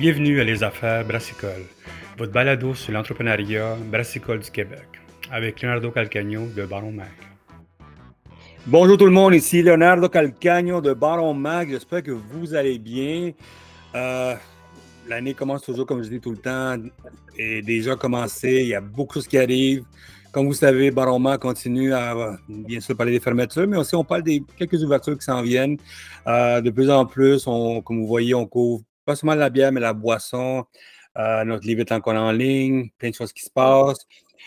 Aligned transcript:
Bienvenue 0.00 0.40
à 0.40 0.44
Les 0.44 0.64
Affaires 0.64 1.04
Brassicole, 1.04 1.66
votre 2.16 2.32
balado 2.32 2.74
sur 2.74 2.90
l'entrepreneuriat 2.90 3.76
brassicole 3.90 4.38
du 4.38 4.50
Québec, 4.50 4.86
avec 5.30 5.60
Leonardo 5.60 5.90
Calcagno 5.90 6.46
de 6.46 6.64
Baron 6.64 6.90
Mag. 6.90 7.10
Bonjour 8.66 8.96
tout 8.96 9.04
le 9.04 9.10
monde, 9.10 9.34
ici 9.34 9.60
Leonardo 9.60 10.08
Calcagno 10.08 10.80
de 10.80 10.94
Baron 10.94 11.34
Mag. 11.34 11.68
J'espère 11.68 12.02
que 12.02 12.12
vous 12.12 12.54
allez 12.54 12.78
bien. 12.78 13.32
Euh, 13.94 14.34
L'année 15.06 15.34
commence 15.34 15.64
toujours, 15.64 15.84
comme 15.84 16.02
je 16.02 16.08
dis 16.08 16.20
tout 16.20 16.30
le 16.30 16.38
temps, 16.38 16.78
et 17.36 17.60
déjà 17.60 17.94
commencé. 17.94 18.60
Il 18.62 18.68
y 18.68 18.74
a 18.74 18.80
beaucoup 18.80 19.18
de 19.18 19.20
choses 19.20 19.28
qui 19.28 19.36
arrivent. 19.36 19.84
Comme 20.32 20.46
vous 20.46 20.54
savez, 20.54 20.90
Baron 20.90 21.18
Mag 21.18 21.40
continue 21.40 21.92
à, 21.92 22.38
bien 22.48 22.80
sûr, 22.80 22.96
parler 22.96 23.12
des 23.12 23.20
fermetures, 23.20 23.66
mais 23.66 23.76
aussi 23.76 23.94
on 23.94 24.04
parle 24.04 24.22
des 24.22 24.42
quelques 24.56 24.82
ouvertures 24.82 25.18
qui 25.18 25.24
s'en 25.26 25.42
viennent. 25.42 25.76
Euh, 26.26 26.62
de 26.62 26.70
plus 26.70 26.88
en 26.88 27.04
plus, 27.04 27.44
comme 27.44 28.00
vous 28.00 28.06
voyez, 28.06 28.32
on 28.32 28.46
couvre 28.46 28.82
pas 29.10 29.16
seulement 29.16 29.34
la 29.34 29.50
bière, 29.50 29.72
mais 29.72 29.80
la 29.80 29.92
boisson. 29.92 30.64
Euh, 31.18 31.44
notre 31.44 31.66
livre 31.66 31.80
est 31.80 31.90
encore 31.90 32.14
en 32.14 32.30
ligne, 32.30 32.90
plein 32.96 33.10
de 33.10 33.14
choses 33.16 33.32
qui 33.32 33.42
se 33.42 33.50
passent. 33.50 34.06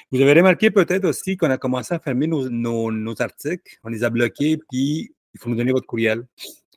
Vous 0.09 0.21
avez 0.21 0.31
remarqué 0.33 0.71
peut-être 0.71 1.03
aussi 1.03 1.35
qu'on 1.35 1.49
a 1.49 1.57
commencé 1.57 1.93
à 1.93 1.99
fermer 1.99 2.27
nos, 2.27 2.49
nos, 2.49 3.21
articles, 3.21 3.77
on 3.83 3.89
les 3.89 4.05
a 4.05 4.09
bloqués, 4.09 4.57
puis 4.69 5.13
il 5.33 5.39
faut 5.39 5.49
nous 5.49 5.57
donner 5.57 5.73
votre 5.73 5.85
courriel. 5.85 6.25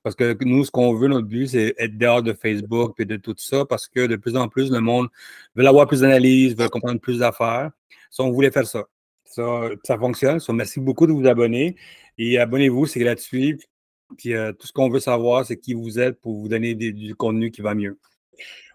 Parce 0.03 0.17
que 0.17 0.37
nous, 0.45 0.65
ce 0.65 0.71
qu'on 0.73 0.95
veut, 0.95 1.07
notre 1.07 1.29
but, 1.29 1.47
c'est 1.47 1.75
être 1.79 1.97
dehors 1.97 2.23
de 2.25 2.33
Facebook 2.33 2.99
et 2.99 3.05
de 3.05 3.17
tout 3.17 3.35
ça, 3.39 3.65
parce 3.65 3.87
que 3.87 4.07
de 4.07 4.17
plus 4.17 4.37
en 4.37 4.49
plus, 4.49 4.71
le 4.71 4.81
monde 4.81 5.07
veut 5.55 5.65
avoir 5.65 5.87
plus 5.87 6.01
d'analyse, 6.01 6.57
veut 6.57 6.69
comprendre 6.69 7.01
plus 7.01 7.21
d'affaires. 7.21 7.71
Ça, 8.11 8.25
on 8.25 8.33
voulait 8.33 8.51
faire 8.51 8.67
ça. 8.67 8.85
Ça, 9.25 9.69
ça 9.85 9.97
fonctionne. 9.97 10.41
Ça, 10.41 10.53
merci 10.53 10.81
beaucoup 10.81 11.07
de 11.07 11.13
vous 11.13 11.27
abonner. 11.27 11.77
Et 12.19 12.39
abonnez-vous, 12.39 12.87
c'est 12.87 13.01
gratuit. 13.01 13.59
Puis 14.17 14.35
euh, 14.35 14.53
tout 14.53 14.67
ce 14.67 14.73
qu'on 14.73 14.89
veut 14.89 15.01
savoir, 15.01 15.45
c'est 15.45 15.57
qui 15.57 15.75
vous 15.75 15.99
êtes 15.99 16.21
pour 16.21 16.35
vous 16.35 16.49
donner 16.49 16.75
du 16.75 17.15
contenu 17.15 17.51
qui 17.51 17.61
va 17.61 17.75
mieux. 17.75 17.99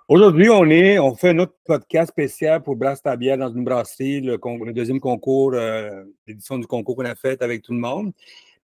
Aujourd'hui, 0.08 0.50
on 0.50 0.70
est, 0.70 1.00
on 1.00 1.16
fait 1.16 1.30
un 1.30 1.40
autre 1.40 1.56
podcast 1.64 2.12
spécial 2.12 2.62
pour 2.62 2.76
Brasse 2.76 3.02
ta 3.02 3.16
bière 3.16 3.38
dans 3.38 3.50
une 3.50 3.64
brasserie, 3.64 4.20
le, 4.20 4.38
deuxième 4.74 5.00
concours, 5.00 5.54
euh, 5.54 6.04
l'édition 6.28 6.58
du 6.58 6.68
concours 6.68 6.98
qu'on 6.98 7.06
a 7.06 7.16
fait 7.16 7.42
avec 7.42 7.62
tout 7.62 7.72
le 7.72 7.80
monde. 7.80 8.12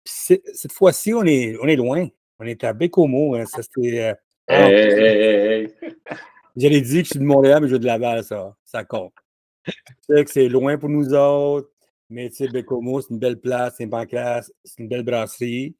Puis 0.03 0.39
cette 0.53 0.71
fois-ci, 0.73 1.13
on 1.13 1.23
est, 1.23 1.55
on 1.61 1.67
est 1.67 1.77
loin. 1.77 2.07
On 2.39 2.45
est 2.45 2.63
à 2.63 2.73
Bécomo. 2.73 3.35
Hein, 3.35 3.45
ça, 3.45 3.61
c'était. 3.61 4.13
Euh, 4.51 5.67
J'allais 6.57 6.81
dire 6.81 7.01
que 7.01 7.07
je 7.07 7.11
suis 7.11 7.19
de 7.19 7.23
Montréal, 7.23 7.59
mais 7.61 7.67
je 7.67 7.75
suis 7.75 7.79
de 7.79 7.85
Laval, 7.85 8.23
ça. 8.23 8.55
Ça 8.65 8.83
compte. 8.83 9.13
sais 10.09 10.25
que 10.25 10.29
c'est 10.29 10.49
loin 10.49 10.77
pour 10.77 10.89
nous 10.89 11.13
autres, 11.13 11.69
mais 12.09 12.29
tu 12.29 12.35
sais, 12.35 12.47
Bécomo, 12.49 12.99
c'est 12.99 13.11
une 13.11 13.19
belle 13.19 13.39
place, 13.39 13.75
c'est 13.77 13.83
une 13.85 14.05
classe, 14.05 14.51
c'est 14.63 14.81
une 14.81 14.89
belle 14.89 15.03
brasserie. 15.03 15.75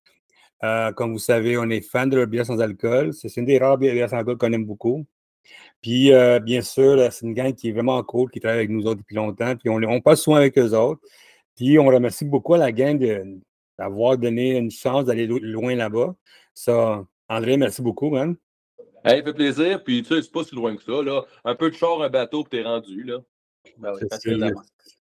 Euh, 0.64 0.92
comme 0.92 1.14
vous 1.14 1.20
savez, 1.20 1.58
on 1.58 1.70
est 1.70 1.82
fan 1.82 2.10
de 2.10 2.18
la 2.18 2.26
bière 2.26 2.46
sans 2.46 2.60
alcool. 2.60 3.14
C'est 3.14 3.36
une 3.38 3.46
des 3.46 3.58
rares 3.58 3.78
bières 3.78 4.10
sans 4.10 4.18
alcool 4.18 4.38
qu'on 4.38 4.54
aime 4.54 4.66
beaucoup. 4.66 5.06
Puis, 5.82 6.12
euh, 6.12 6.40
bien 6.40 6.62
sûr, 6.62 7.12
c'est 7.12 7.26
une 7.26 7.34
gang 7.34 7.54
qui 7.54 7.70
est 7.70 7.72
vraiment 7.72 8.02
cool, 8.04 8.30
qui 8.32 8.40
travaille 8.40 8.60
avec 8.60 8.70
nous 8.72 8.86
autres 8.86 9.00
depuis 9.00 9.16
longtemps. 9.16 9.56
Puis, 9.56 9.70
on, 9.70 9.76
on 9.76 10.02
passe 10.02 10.22
soin 10.22 10.38
avec 10.38 10.58
eux 10.58 10.74
autres. 10.74 11.02
Puis, 11.56 11.78
on 11.80 11.86
remercie 11.86 12.26
beaucoup 12.26 12.56
à 12.56 12.58
la 12.58 12.72
gang 12.72 13.00
d'avoir 13.78 14.18
donné 14.18 14.58
une 14.58 14.72
chance 14.72 15.06
d'aller 15.06 15.28
loin 15.28 15.76
là-bas. 15.76 16.16
Ça, 16.54 17.06
André, 17.30 17.58
merci 17.58 17.82
beaucoup, 17.82 18.10
man. 18.10 18.36
Hey, 19.06 19.24
fait 19.24 19.34
plaisir. 19.34 19.84
Puis, 19.84 20.04
tu 20.04 20.16
sais, 20.16 20.22
c'est 20.22 20.32
pas 20.32 20.44
si 20.44 20.56
loin 20.56 20.76
que 20.76 20.84
ça. 20.84 21.04
Là. 21.04 21.24
Un 21.46 21.56
peu 21.56 21.70
de 21.70 21.76
char, 21.76 22.02
un 22.02 22.10
bateau, 22.10 22.44
que 22.44 22.50
t'es 22.50 22.64
rendu. 22.64 23.04
Là. 23.04 23.20
Ben 23.78 23.94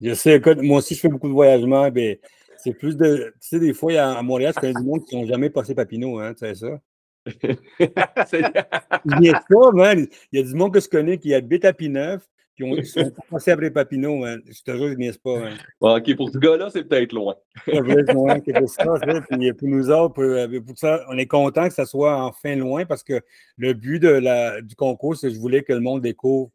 je, 0.02 0.14
sais, 0.14 0.36
écoute, 0.36 0.60
moi 0.62 0.80
aussi, 0.80 0.96
je 0.96 1.00
fais 1.00 1.08
beaucoup 1.08 1.28
de 1.28 1.34
voyagements. 1.34 1.90
Ben, 1.90 2.18
c'est 2.64 2.74
plus 2.74 2.98
de. 2.98 3.34
Tu 3.42 3.48
sais, 3.48 3.60
des 3.60 3.74
fois, 3.74 3.94
à 3.94 4.22
Montréal, 4.22 4.54
c'est 4.60 4.74
du 4.74 4.84
monde 4.84 5.06
qui 5.06 5.16
n'ont 5.16 5.26
jamais 5.26 5.50
passé 5.50 5.76
Papineau, 5.76 6.20
hein, 6.20 6.34
tu 6.34 6.46
sais 6.46 6.56
ça? 6.56 6.80
Il 9.06 9.26
y 9.26 9.30
a 9.30 9.44
ça, 9.50 9.72
man. 9.74 10.08
Il 10.32 10.40
y 10.40 10.44
a 10.44 10.46
du 10.46 10.56
monde 10.56 10.74
que 10.74 10.80
je 10.80 10.90
connais 10.90 11.18
qui 11.18 11.34
habite 11.34 11.66
à 11.66 11.74
Pineuf, 11.74 12.28
qui 12.56 12.64
ont, 12.64 12.76
sont 12.84 13.12
passés 13.30 13.52
après 13.52 13.72
Papineau, 13.72 14.18
man. 14.18 14.42
Je 14.46 14.62
te 14.62 14.72
jure, 14.76 14.90
je 14.90 14.96
n'y 14.96 15.12
pas, 15.12 15.40
man. 15.40 15.58
OK, 15.80 16.16
pour 16.16 16.30
ce 16.30 16.38
gars-là, 16.38 16.70
c'est 16.70 16.84
peut-être 16.84 17.14
loin. 17.14 17.36
c'est 17.66 18.14
loin, 18.14 18.40
pour 18.40 18.70
ça, 18.70 18.86
puis 19.30 19.54
pour 19.54 19.68
nous 19.68 19.90
autres, 19.90 20.14
pour, 20.14 20.24
euh, 20.24 20.60
pour, 20.60 20.78
ça, 20.78 21.06
on 21.10 21.18
est 21.18 21.28
content 21.28 21.68
que 21.68 21.74
ça 21.74 21.86
soit 21.86 22.22
enfin 22.24 22.56
loin 22.56 22.86
parce 22.86 23.04
que 23.04 23.22
le 23.58 23.74
but 23.74 24.00
de 24.00 24.10
la, 24.10 24.62
du 24.62 24.76
concours, 24.76 25.16
c'est 25.16 25.30
que 25.30 25.34
je 25.34 25.40
voulais 25.40 25.64
que 25.64 25.74
le 25.74 25.80
monde 25.80 26.02
découvre 26.02 26.52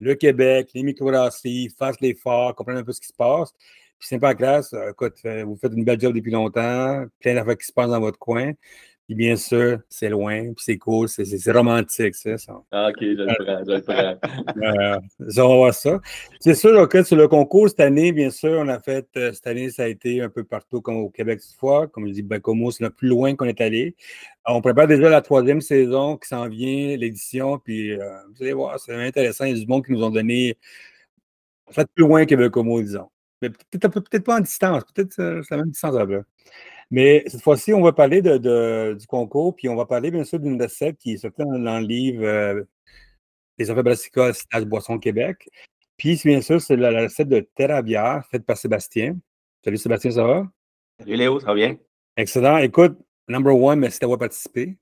le 0.00 0.14
Québec, 0.14 0.70
les 0.74 0.82
microbrasseries, 0.82 1.70
fasse 1.70 2.00
l'effort, 2.00 2.54
comprenne 2.54 2.76
un 2.76 2.84
peu 2.84 2.92
ce 2.92 3.00
qui 3.00 3.08
se 3.08 3.14
passe. 3.14 3.52
Puis 3.98 4.08
c'est 4.08 4.18
pas 4.18 4.34
grâce, 4.34 4.74
écoute, 4.90 5.14
vous 5.24 5.56
faites 5.56 5.72
une 5.72 5.84
belle 5.84 6.00
job 6.00 6.14
depuis 6.14 6.30
longtemps, 6.30 7.04
plein 7.20 7.34
d'affaires 7.34 7.56
qui 7.56 7.66
se 7.66 7.72
passent 7.72 7.90
dans 7.90 8.00
votre 8.00 8.18
coin. 8.18 8.52
Puis 9.06 9.14
bien 9.14 9.36
sûr, 9.36 9.78
c'est 9.88 10.08
loin, 10.08 10.46
puis 10.46 10.64
c'est 10.64 10.78
cool, 10.78 11.08
c'est 11.08 11.52
romantique, 11.52 12.16
ça. 12.16 12.36
ça. 12.38 12.60
Ah, 12.72 12.88
ok, 12.88 12.96
je 13.00 13.06
le 13.06 13.26
prends, 13.44 13.64
je 13.64 13.72
le 13.72 13.82
prends. 13.82 15.44
on 15.44 15.48
va 15.48 15.54
voir 15.54 15.74
ça. 15.74 16.00
C'est 16.40 16.56
sûr 16.56 16.88
que 16.88 17.04
sur 17.04 17.16
le 17.16 17.28
concours 17.28 17.68
cette 17.68 17.78
année, 17.78 18.10
bien 18.10 18.30
sûr, 18.30 18.58
on 18.58 18.66
a 18.66 18.80
fait, 18.80 19.06
euh, 19.16 19.32
cette 19.32 19.46
année, 19.46 19.70
ça 19.70 19.84
a 19.84 19.86
été 19.86 20.20
un 20.22 20.28
peu 20.28 20.42
partout, 20.42 20.80
comme 20.80 20.96
au 20.96 21.08
Québec 21.08 21.40
cette 21.40 21.56
fois. 21.56 21.86
Comme 21.86 22.08
je 22.08 22.14
dis, 22.14 22.22
Bacomo, 22.22 22.72
c'est 22.72 22.82
le 22.82 22.90
plus 22.90 23.06
loin 23.06 23.36
qu'on 23.36 23.44
est 23.44 23.60
allé. 23.60 23.94
On 24.44 24.60
prépare 24.60 24.88
déjà 24.88 25.08
la 25.08 25.22
troisième 25.22 25.60
saison 25.60 26.16
qui 26.16 26.26
s'en 26.28 26.48
vient, 26.48 26.96
l'édition, 26.96 27.60
puis 27.60 27.92
euh, 27.92 28.00
vous 28.34 28.42
allez 28.42 28.54
voir, 28.54 28.80
c'est 28.80 28.92
intéressant. 28.92 29.44
Il 29.44 29.56
y 29.56 29.56
a 29.56 29.64
du 29.64 29.68
monde 29.68 29.84
qui 29.86 29.92
nous 29.92 30.02
ont 30.02 30.10
donné, 30.10 30.56
en 31.68 31.72
fait, 31.72 31.86
plus 31.94 32.02
loin 32.02 32.26
que 32.26 32.34
Bacomo, 32.34 32.82
disons. 32.82 33.08
Mais 33.42 33.50
peut-être 33.50 34.00
peut 34.00 34.20
pas 34.20 34.38
en 34.38 34.40
distance, 34.40 34.82
peut-être 34.94 35.18
euh, 35.18 35.42
c'est 35.42 35.54
la 35.54 35.62
même 35.62 35.70
distance 35.70 35.94
là 35.94 36.22
Mais 36.90 37.24
cette 37.26 37.42
fois-ci, 37.42 37.74
on 37.74 37.82
va 37.82 37.92
parler 37.92 38.22
de, 38.22 38.94
du 38.98 39.06
concours, 39.06 39.54
puis 39.54 39.68
on 39.68 39.76
va 39.76 39.84
parler 39.84 40.10
bien 40.10 40.24
sûr 40.24 40.40
d'une 40.40 40.60
recette 40.60 40.96
qui 40.98 41.12
est 41.12 41.16
sortie 41.18 41.42
dans, 41.42 41.80
le 41.80 41.86
livre 41.86 42.24
euh, 42.24 42.62
Les 43.58 43.70
affaires 43.70 43.84
brassicoles 43.84 44.34
Stage 44.34 44.64
Boisson 44.64 44.98
Québec. 44.98 45.48
Puis 45.96 46.20
bien 46.24 46.40
sûr, 46.40 46.60
c'est 46.60 46.76
la, 46.76 47.02
recette 47.02 47.28
de 47.28 47.40
terra 47.54 47.82
faite 48.22 48.44
par 48.44 48.56
Sébastien. 48.56 49.16
Salut 49.64 49.78
Sébastien, 49.78 50.10
ça 50.10 50.24
va? 50.24 50.46
Salut 51.00 51.16
Léo, 51.16 51.40
ça 51.40 51.46
va 51.46 51.54
bien? 51.54 51.76
Excellent. 52.16 52.58
Écoute, 52.58 52.98
number 53.28 53.54
one, 53.54 53.80
merci 53.80 53.98
d'avoir 53.98 54.18
participé. 54.18 54.78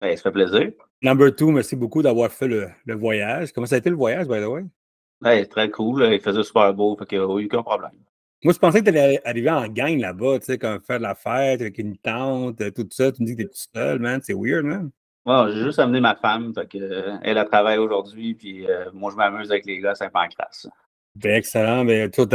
Ben, 0.00 0.16
ça 0.16 0.24
fait 0.24 0.32
plaisir. 0.32 0.72
Number 1.00 1.34
two, 1.34 1.50
merci 1.50 1.76
beaucoup 1.76 2.02
d'avoir 2.02 2.30
fait 2.32 2.48
le, 2.48 2.68
le, 2.84 2.94
voyage. 2.94 3.52
Comment 3.52 3.66
ça 3.66 3.76
a 3.76 3.78
été 3.78 3.90
le 3.90 3.96
voyage, 3.96 4.26
by 4.26 4.40
the 4.40 4.46
way? 4.46 4.64
Ouais, 5.22 5.46
très 5.46 5.70
cool. 5.70 6.08
Il 6.12 6.20
faisait 6.20 6.42
super 6.42 6.74
beau, 6.74 6.96
fait 6.96 7.06
qu'il 7.06 7.18
n'y 7.18 7.24
a 7.24 7.40
eu 7.40 7.46
aucun 7.46 7.62
problème. 7.62 7.92
Moi, 8.44 8.52
je 8.52 8.58
pensais 8.58 8.80
que 8.80 8.90
tu 8.90 8.98
allais 8.98 9.20
arriver 9.24 9.50
en 9.50 9.68
gang 9.68 9.96
là-bas, 10.00 10.40
tu 10.40 10.46
sais, 10.46 10.58
comme 10.58 10.80
faire 10.80 10.98
de 10.98 11.04
la 11.04 11.14
fête 11.14 11.60
avec 11.60 11.78
une 11.78 11.96
tente, 11.96 12.60
euh, 12.60 12.72
tout 12.72 12.88
ça. 12.90 13.12
Tu 13.12 13.22
me 13.22 13.26
dis 13.26 13.36
que 13.36 13.42
tu 13.42 13.46
es 13.46 13.50
tout 13.50 13.66
seul, 13.72 14.00
man. 14.00 14.20
C'est 14.20 14.34
weird, 14.34 14.64
man. 14.64 14.90
Ouais, 15.24 15.52
j'ai 15.52 15.62
juste 15.62 15.78
amené 15.78 16.00
ma 16.00 16.16
femme, 16.16 16.52
fait 16.52 16.66
que, 16.66 16.78
euh, 16.78 17.16
elle 17.22 17.38
a 17.38 17.44
travaillé 17.44 17.78
aujourd'hui, 17.78 18.34
puis 18.34 18.66
euh, 18.66 18.86
moi, 18.92 19.12
je 19.12 19.16
m'amuse 19.16 19.52
avec 19.52 19.64
les 19.64 19.78
gars, 19.78 19.94
c'est 19.94 20.10
pas 20.10 20.24
en 20.24 20.28
classe. 20.28 20.66
Ben, 21.14 21.36
excellent. 21.36 21.84
Ben, 21.84 22.10
toi, 22.10 22.26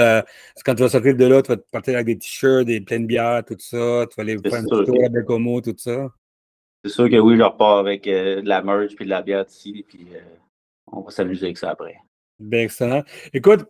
quand 0.63 0.75
tu 0.75 0.83
vas 0.83 0.87
sortir 0.87 1.17
de 1.17 1.25
là, 1.25 1.41
tu 1.41 1.49
vas 1.49 1.57
partir 1.57 1.95
avec 1.95 2.05
des 2.05 2.17
t-shirts, 2.17 2.65
des 2.65 2.79
pleines 2.79 3.05
bières, 3.05 3.43
tout 3.45 3.57
ça. 3.59 4.05
Tu 4.09 4.15
vas 4.15 4.23
aller 4.23 4.37
faire 4.37 4.53
un 4.53 4.63
petit 4.63 4.85
tour 4.85 5.03
à 5.03 5.09
Bécomo, 5.09 5.59
tout 5.59 5.75
ça. 5.77 6.07
C'est 6.85 6.91
sûr 6.91 7.09
que 7.09 7.17
oui, 7.17 7.35
je 7.35 7.43
repars 7.43 7.79
avec 7.79 8.05
de 8.05 8.47
la 8.47 8.61
merch 8.61 8.95
puis 8.95 9.03
de 9.03 9.09
la 9.09 9.21
bière 9.21 9.43
ici, 9.49 9.83
puis 9.85 10.07
on 10.89 11.01
va 11.01 11.11
s'amuser 11.11 11.47
avec 11.47 11.57
ça 11.57 11.71
après. 11.71 11.97
Bien, 12.39 12.61
excellent. 12.61 13.03
Écoute, 13.33 13.65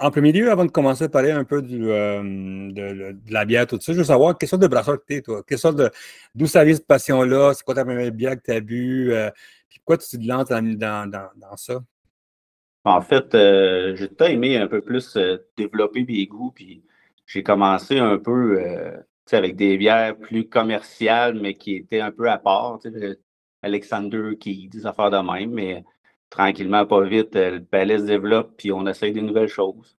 en 0.00 0.10
premier 0.10 0.32
lieu, 0.32 0.50
avant 0.50 0.64
de 0.64 0.70
commencer 0.70 1.04
à 1.04 1.08
parler 1.08 1.30
un 1.30 1.44
peu 1.44 1.62
euh, 1.62 2.70
de, 2.72 3.16
la 3.30 3.44
bière, 3.44 3.66
tout 3.66 3.78
ça, 3.80 3.92
je 3.92 3.98
veux 3.98 4.04
savoir 4.04 4.36
quelle 4.36 4.48
sorte 4.48 4.62
de 4.62 4.66
brasseur 4.66 4.98
tu 5.06 5.14
es, 5.14 5.22
toi? 5.22 5.42
Quelle 5.46 5.58
sorte 5.58 5.76
de. 5.76 5.90
D'où 6.34 6.46
ça 6.46 6.64
vient 6.64 6.74
cette 6.74 6.86
passion-là? 6.86 7.54
C'est 7.54 7.64
quoi 7.64 7.74
ta 7.74 7.84
première 7.84 8.10
bière 8.12 8.36
que 8.36 8.42
tu 8.44 8.50
as 8.50 8.60
bu? 8.60 9.12
Euh, 9.12 9.30
puis 9.68 9.78
pourquoi 9.78 9.98
tu 9.98 10.18
te 10.18 10.26
lances 10.26 10.48
dans, 10.48 11.56
ça? 11.56 11.80
En 12.84 13.00
fait, 13.00 13.34
euh, 13.34 13.94
j'ai 13.96 14.08
tout 14.08 14.24
aimé 14.24 14.56
un 14.56 14.66
peu 14.66 14.80
plus 14.80 15.16
développer 15.56 16.04
mes 16.04 16.26
goûts, 16.26 16.52
puis 16.54 16.82
j'ai 17.26 17.42
commencé 17.42 17.98
un 17.98 18.18
peu 18.18 18.62
avec 19.30 19.56
des 19.56 19.76
bières 19.76 20.16
plus 20.16 20.48
commerciales, 20.48 21.38
mais 21.40 21.54
qui 21.54 21.76
étaient 21.76 22.00
un 22.00 22.12
peu 22.12 22.30
à 22.30 22.38
part. 22.38 22.80
Alexander 23.60 24.36
qui 24.38 24.68
des 24.68 24.86
affaires 24.86 25.10
de 25.10 25.18
même, 25.18 25.50
mais 25.50 25.84
tranquillement, 26.30 26.86
pas 26.86 27.02
vite, 27.02 27.36
euh, 27.36 27.52
le 27.52 27.64
palais 27.64 27.98
se 27.98 28.04
développe, 28.04 28.56
puis 28.56 28.72
on 28.72 28.86
essaye 28.86 29.12
des 29.12 29.22
nouvelles 29.22 29.48
choses. 29.48 29.98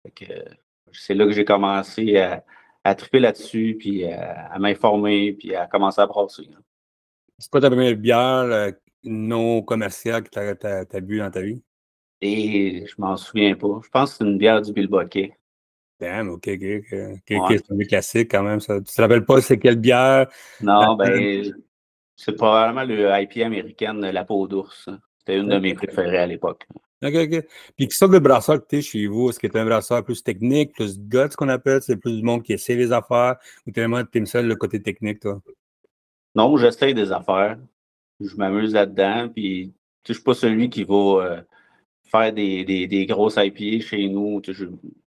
C'est 0.93 1.15
là 1.15 1.27
que 1.27 1.33
j'ai 1.33 1.45
commencé 1.45 2.19
à, 2.19 2.45
à 2.85 2.95
triper 2.95 3.21
là-dessus, 3.21 3.77
puis 3.79 4.05
à, 4.05 4.59
m'informer, 4.59 5.33
puis 5.33 5.55
à 5.55 5.67
commencer 5.67 6.01
à 6.01 6.07
brasser. 6.07 6.49
Hein. 6.55 6.61
C'est 7.39 7.51
quoi 7.51 7.61
ta 7.61 7.71
première 7.71 7.97
bière 7.97 8.19
euh, 8.19 8.71
non 9.05 9.63
commerciale 9.63 10.25
que 10.25 10.31
tu 10.31 10.67
as, 10.67 11.01
bu 11.01 11.19
dans 11.19 11.31
ta 11.31 11.43
vie? 11.43 11.63
Et 12.21 12.85
je 12.87 12.95
m'en 12.99 13.17
souviens 13.17 13.55
pas. 13.55 13.81
Je 13.85 13.89
pense 13.91 14.13
que 14.13 14.17
c'est 14.19 14.25
une 14.25 14.39
bière 14.39 14.61
du 14.61 14.73
Bilboquet. 14.73 15.39
Damn, 16.01 16.31
ok, 16.31 16.49
ok. 16.49 16.87
C'est 17.29 17.73
un 17.73 17.79
classique 17.89 18.31
quand 18.31 18.43
même. 18.43 18.61
Ça. 18.61 18.81
Tu 18.81 18.93
te 18.93 19.01
rappelles 19.01 19.25
pas 19.25 19.41
c'est 19.41 19.59
quelle 19.59 19.77
bière? 19.77 20.29
Non, 20.61 20.97
ben, 20.97 21.53
c'est 22.17 22.35
probablement 22.35 22.85
le 22.85 23.09
IP 23.21 23.45
américaine, 23.45 24.01
la 24.01 24.25
peau 24.25 24.47
d'ours. 24.49 24.89
C'était 25.29 25.41
une 25.41 25.49
de 25.49 25.59
mes 25.59 25.75
préférées 25.75 26.17
à 26.17 26.27
l'époque. 26.27 26.67
OK, 27.05 27.15
OK. 27.15 27.45
Puis, 27.77 27.87
quel 27.87 27.93
sorte 27.93 28.13
de 28.13 28.19
brasseur 28.19 28.63
que 28.63 28.67
tu 28.67 28.79
es 28.79 28.83
chez 28.83 29.07
vous? 29.07 29.29
Est-ce 29.29 29.39
que 29.39 29.47
tu 29.47 29.59
es 29.59 29.61
un 29.61 29.67
brasseur 29.67 30.03
plus 30.03 30.23
technique, 30.23 30.73
plus 30.73 30.99
gut, 30.99 31.31
ce 31.31 31.37
qu'on 31.37 31.51
appelle? 31.51 31.83
C'est 31.83 31.99
plus 31.99 32.17
du 32.17 32.23
monde 32.23 32.43
qui 32.43 32.55
essaie 32.55 32.77
les 32.77 32.93
affaires 32.93 33.37
ou 33.67 33.71
tu 33.71 33.79
aimes 33.79 34.07
seul 34.25 34.47
le 34.47 34.57
côté 34.57 34.81
technique, 34.81 35.21
toi? 35.21 35.43
Non, 36.35 36.57
j'essaie 36.57 36.95
des 36.95 37.13
affaires. 37.13 37.59
Je 38.21 38.35
m'amuse 38.37 38.73
là-dedans. 38.73 39.29
Puis, 39.29 39.75
je 40.07 40.13
ne 40.13 40.15
suis 40.15 40.25
pas 40.25 40.33
celui 40.33 40.71
qui 40.71 40.85
va 40.85 40.95
euh, 40.95 41.43
faire 42.05 42.33
des, 42.33 42.65
des, 42.65 42.87
des, 42.87 43.05
grosses 43.05 43.37
IPA 43.37 43.85
chez 43.85 44.09
nous. 44.09 44.41
Je, 44.49 44.65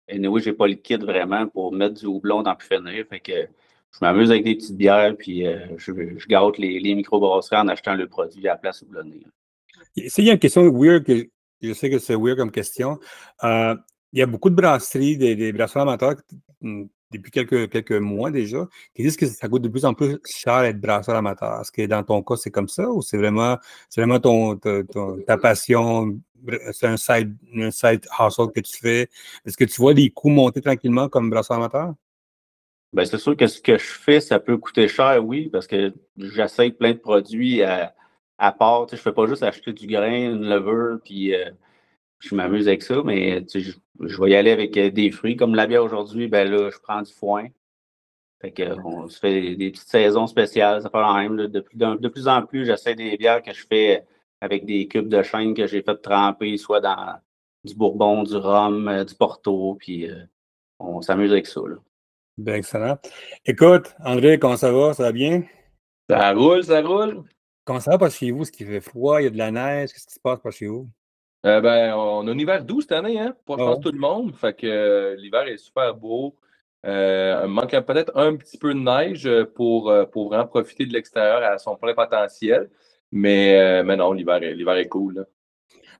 anyway, 0.08 0.40
je 0.40 0.50
n'ai 0.50 0.56
pas 0.56 0.66
le 0.66 0.74
kit 0.74 0.96
vraiment 0.96 1.46
pour 1.46 1.72
mettre 1.72 2.00
du 2.00 2.06
houblon 2.06 2.42
dans 2.42 2.56
plus 2.56 2.66
finir. 2.66 3.06
Fait 3.08 3.20
que 3.20 3.46
je 3.92 3.98
m'amuse 4.02 4.32
avec 4.32 4.42
des 4.42 4.56
petites 4.56 4.76
bières, 4.76 5.14
puis 5.16 5.46
euh, 5.46 5.68
je, 5.76 5.92
je 6.16 6.26
gâte 6.26 6.58
les, 6.58 6.80
les 6.80 6.96
microbrasseries 6.96 7.58
en 7.58 7.68
achetant 7.68 7.94
le 7.94 8.08
produit 8.08 8.48
à 8.48 8.54
la 8.54 8.58
place 8.58 8.82
houblonnée. 8.82 9.22
S'il 9.96 10.24
y 10.24 10.30
a 10.30 10.32
une 10.32 10.38
question 10.38 10.70
weird, 10.70 11.04
que 11.04 11.28
je 11.60 11.72
sais 11.72 11.90
que 11.90 11.98
c'est 11.98 12.16
weird 12.16 12.38
comme 12.38 12.50
question, 12.50 12.98
il 13.42 14.18
y 14.18 14.22
a 14.22 14.26
beaucoup 14.26 14.50
de 14.50 14.54
brasseries, 14.54 15.16
des, 15.16 15.36
des 15.36 15.52
brasseries 15.52 15.82
amateurs 15.82 16.16
hmm, 16.60 16.84
depuis 17.12 17.30
quelques, 17.30 17.92
mois 17.92 18.30
déjà, 18.30 18.68
qui 18.94 19.02
disent 19.02 19.16
que 19.16 19.26
ça 19.26 19.48
coûte 19.48 19.62
de 19.62 19.68
plus 19.68 19.84
en 19.84 19.94
plus 19.94 20.18
cher 20.24 20.62
d'être 20.62 20.80
brasseur 20.80 21.16
amateur. 21.16 21.60
Est-ce 21.60 21.72
que 21.72 21.86
dans 21.86 22.02
ton 22.04 22.22
cas, 22.22 22.36
c'est 22.36 22.50
comme 22.50 22.68
ça 22.68 22.88
ou 22.88 23.02
c'est 23.02 23.16
vraiment, 23.16 23.58
vraiment 23.96 24.20
ta 24.20 25.36
passion, 25.38 26.20
c'est 26.72 26.86
un 26.86 26.96
side, 26.96 27.36
un 27.54 27.68
hustle 27.68 28.52
que 28.54 28.60
tu 28.60 28.78
fais? 28.78 29.08
Est-ce 29.44 29.56
que 29.56 29.64
tu 29.64 29.80
vois 29.80 29.92
les 29.92 30.10
coûts 30.10 30.30
monter 30.30 30.60
tranquillement 30.60 31.08
comme 31.08 31.30
brasseur 31.30 31.56
amateur? 31.56 31.94
Bien, 32.92 33.04
c'est 33.04 33.18
sûr 33.18 33.36
que 33.36 33.46
ce 33.46 33.60
que 33.60 33.78
je 33.78 33.84
fais, 33.84 34.20
ça 34.20 34.40
peut 34.40 34.56
coûter 34.56 34.88
cher, 34.88 35.24
oui, 35.24 35.48
parce 35.48 35.66
que 35.66 35.92
j'essaye 36.16 36.72
plein 36.72 36.92
de 36.92 36.98
produits 36.98 37.62
à, 37.62 37.94
à 38.40 38.52
part. 38.52 38.88
Je 38.88 38.96
ne 38.96 39.00
fais 39.00 39.12
pas 39.12 39.26
juste 39.26 39.44
acheter 39.44 39.72
du 39.72 39.86
grain, 39.86 40.32
une 40.32 40.48
levure, 40.48 40.98
puis 41.04 41.34
euh, 41.34 41.50
je 42.18 42.34
m'amuse 42.34 42.66
avec 42.66 42.82
ça, 42.82 43.02
mais 43.04 43.44
je, 43.54 43.72
je, 44.00 44.20
vais 44.20 44.30
y 44.30 44.34
aller 44.34 44.50
avec 44.50 44.76
euh, 44.76 44.90
des 44.90 45.10
fruits. 45.12 45.36
Comme 45.36 45.54
la 45.54 45.66
bière 45.66 45.84
aujourd'hui, 45.84 46.26
ben 46.26 46.50
là, 46.50 46.70
je 46.70 46.78
prends 46.78 47.02
du 47.02 47.12
foin. 47.12 47.46
Fait 48.40 48.50
que, 48.50 48.62
on 48.84 49.06
se 49.08 49.18
fait 49.18 49.54
des, 49.54 49.70
petites 49.70 49.88
saisons 49.88 50.26
spéciales, 50.26 50.82
ça 50.82 50.90
fait 50.90 51.00
la 51.00 51.12
même. 51.12 51.36
De, 51.36 51.60
plus, 51.60 51.76
de, 51.76 52.08
plus 52.08 52.26
en 52.26 52.42
plus, 52.42 52.64
j'essaie 52.64 52.94
des 52.94 53.16
bières 53.18 53.42
que 53.42 53.52
je 53.52 53.66
fais 53.66 54.06
avec 54.40 54.64
des 54.64 54.88
cubes 54.88 55.08
de 55.08 55.22
chêne 55.22 55.52
que 55.52 55.66
j'ai 55.66 55.82
fait 55.82 55.96
tremper, 55.96 56.56
soit 56.56 56.80
dans 56.80 57.20
du 57.62 57.74
bourbon, 57.74 58.22
du 58.22 58.34
rhum, 58.36 58.88
euh, 58.88 59.04
du 59.04 59.14
porto, 59.14 59.76
puis 59.78 60.08
on 60.78 61.02
s'amuse 61.02 61.30
avec 61.30 61.46
ça. 61.46 61.60
Là. 61.60 61.76
Bien, 62.38 62.54
excellent. 62.54 62.96
Écoute, 63.44 63.94
André, 64.02 64.38
comment 64.38 64.56
ça 64.56 64.72
va? 64.72 64.94
Ça 64.94 65.02
va 65.02 65.12
bien? 65.12 65.42
Ça 66.08 66.32
roule, 66.32 66.64
ça 66.64 66.80
roule. 66.80 67.22
Comment 67.64 67.80
ça 67.80 67.92
va 67.92 67.98
pas 67.98 68.10
chez 68.10 68.30
vous? 68.30 68.42
Est-ce 68.42 68.52
qu'il 68.52 68.66
fait 68.66 68.80
froid? 68.80 69.20
Il 69.20 69.24
y 69.24 69.26
a 69.26 69.30
de 69.30 69.38
la 69.38 69.50
neige? 69.50 69.92
Qu'est-ce 69.92 70.06
qui 70.06 70.14
se 70.14 70.20
passe 70.20 70.40
pas 70.40 70.50
chez 70.50 70.66
vous? 70.66 70.88
Euh, 71.46 71.60
ben, 71.60 71.94
on 71.94 72.26
a 72.26 72.30
un 72.30 72.38
hiver 72.38 72.64
doux 72.64 72.80
cette 72.80 72.92
année, 72.92 73.18
hein? 73.18 73.34
Pour 73.44 73.58
je 73.58 73.64
pense 73.64 73.80
tout 73.80 73.92
le 73.92 73.98
monde. 73.98 74.34
Fait 74.34 74.54
que 74.54 74.66
euh, 74.66 75.16
l'hiver 75.16 75.46
est 75.48 75.56
super 75.56 75.94
beau. 75.94 76.36
Euh, 76.86 77.46
manque 77.46 77.78
peut-être 77.86 78.16
un 78.16 78.36
petit 78.36 78.58
peu 78.58 78.72
de 78.74 78.78
neige 78.78 79.28
pour, 79.54 79.92
pour 80.12 80.28
vraiment 80.28 80.46
profiter 80.46 80.86
de 80.86 80.92
l'extérieur 80.92 81.42
à 81.42 81.58
son 81.58 81.76
plein 81.76 81.94
potentiel. 81.94 82.70
Mais, 83.12 83.82
mais 83.84 83.96
non, 83.96 84.12
l'hiver 84.12 84.42
est, 84.42 84.80
est 84.80 84.88
cool. 84.88 85.14
Là. 85.14 85.24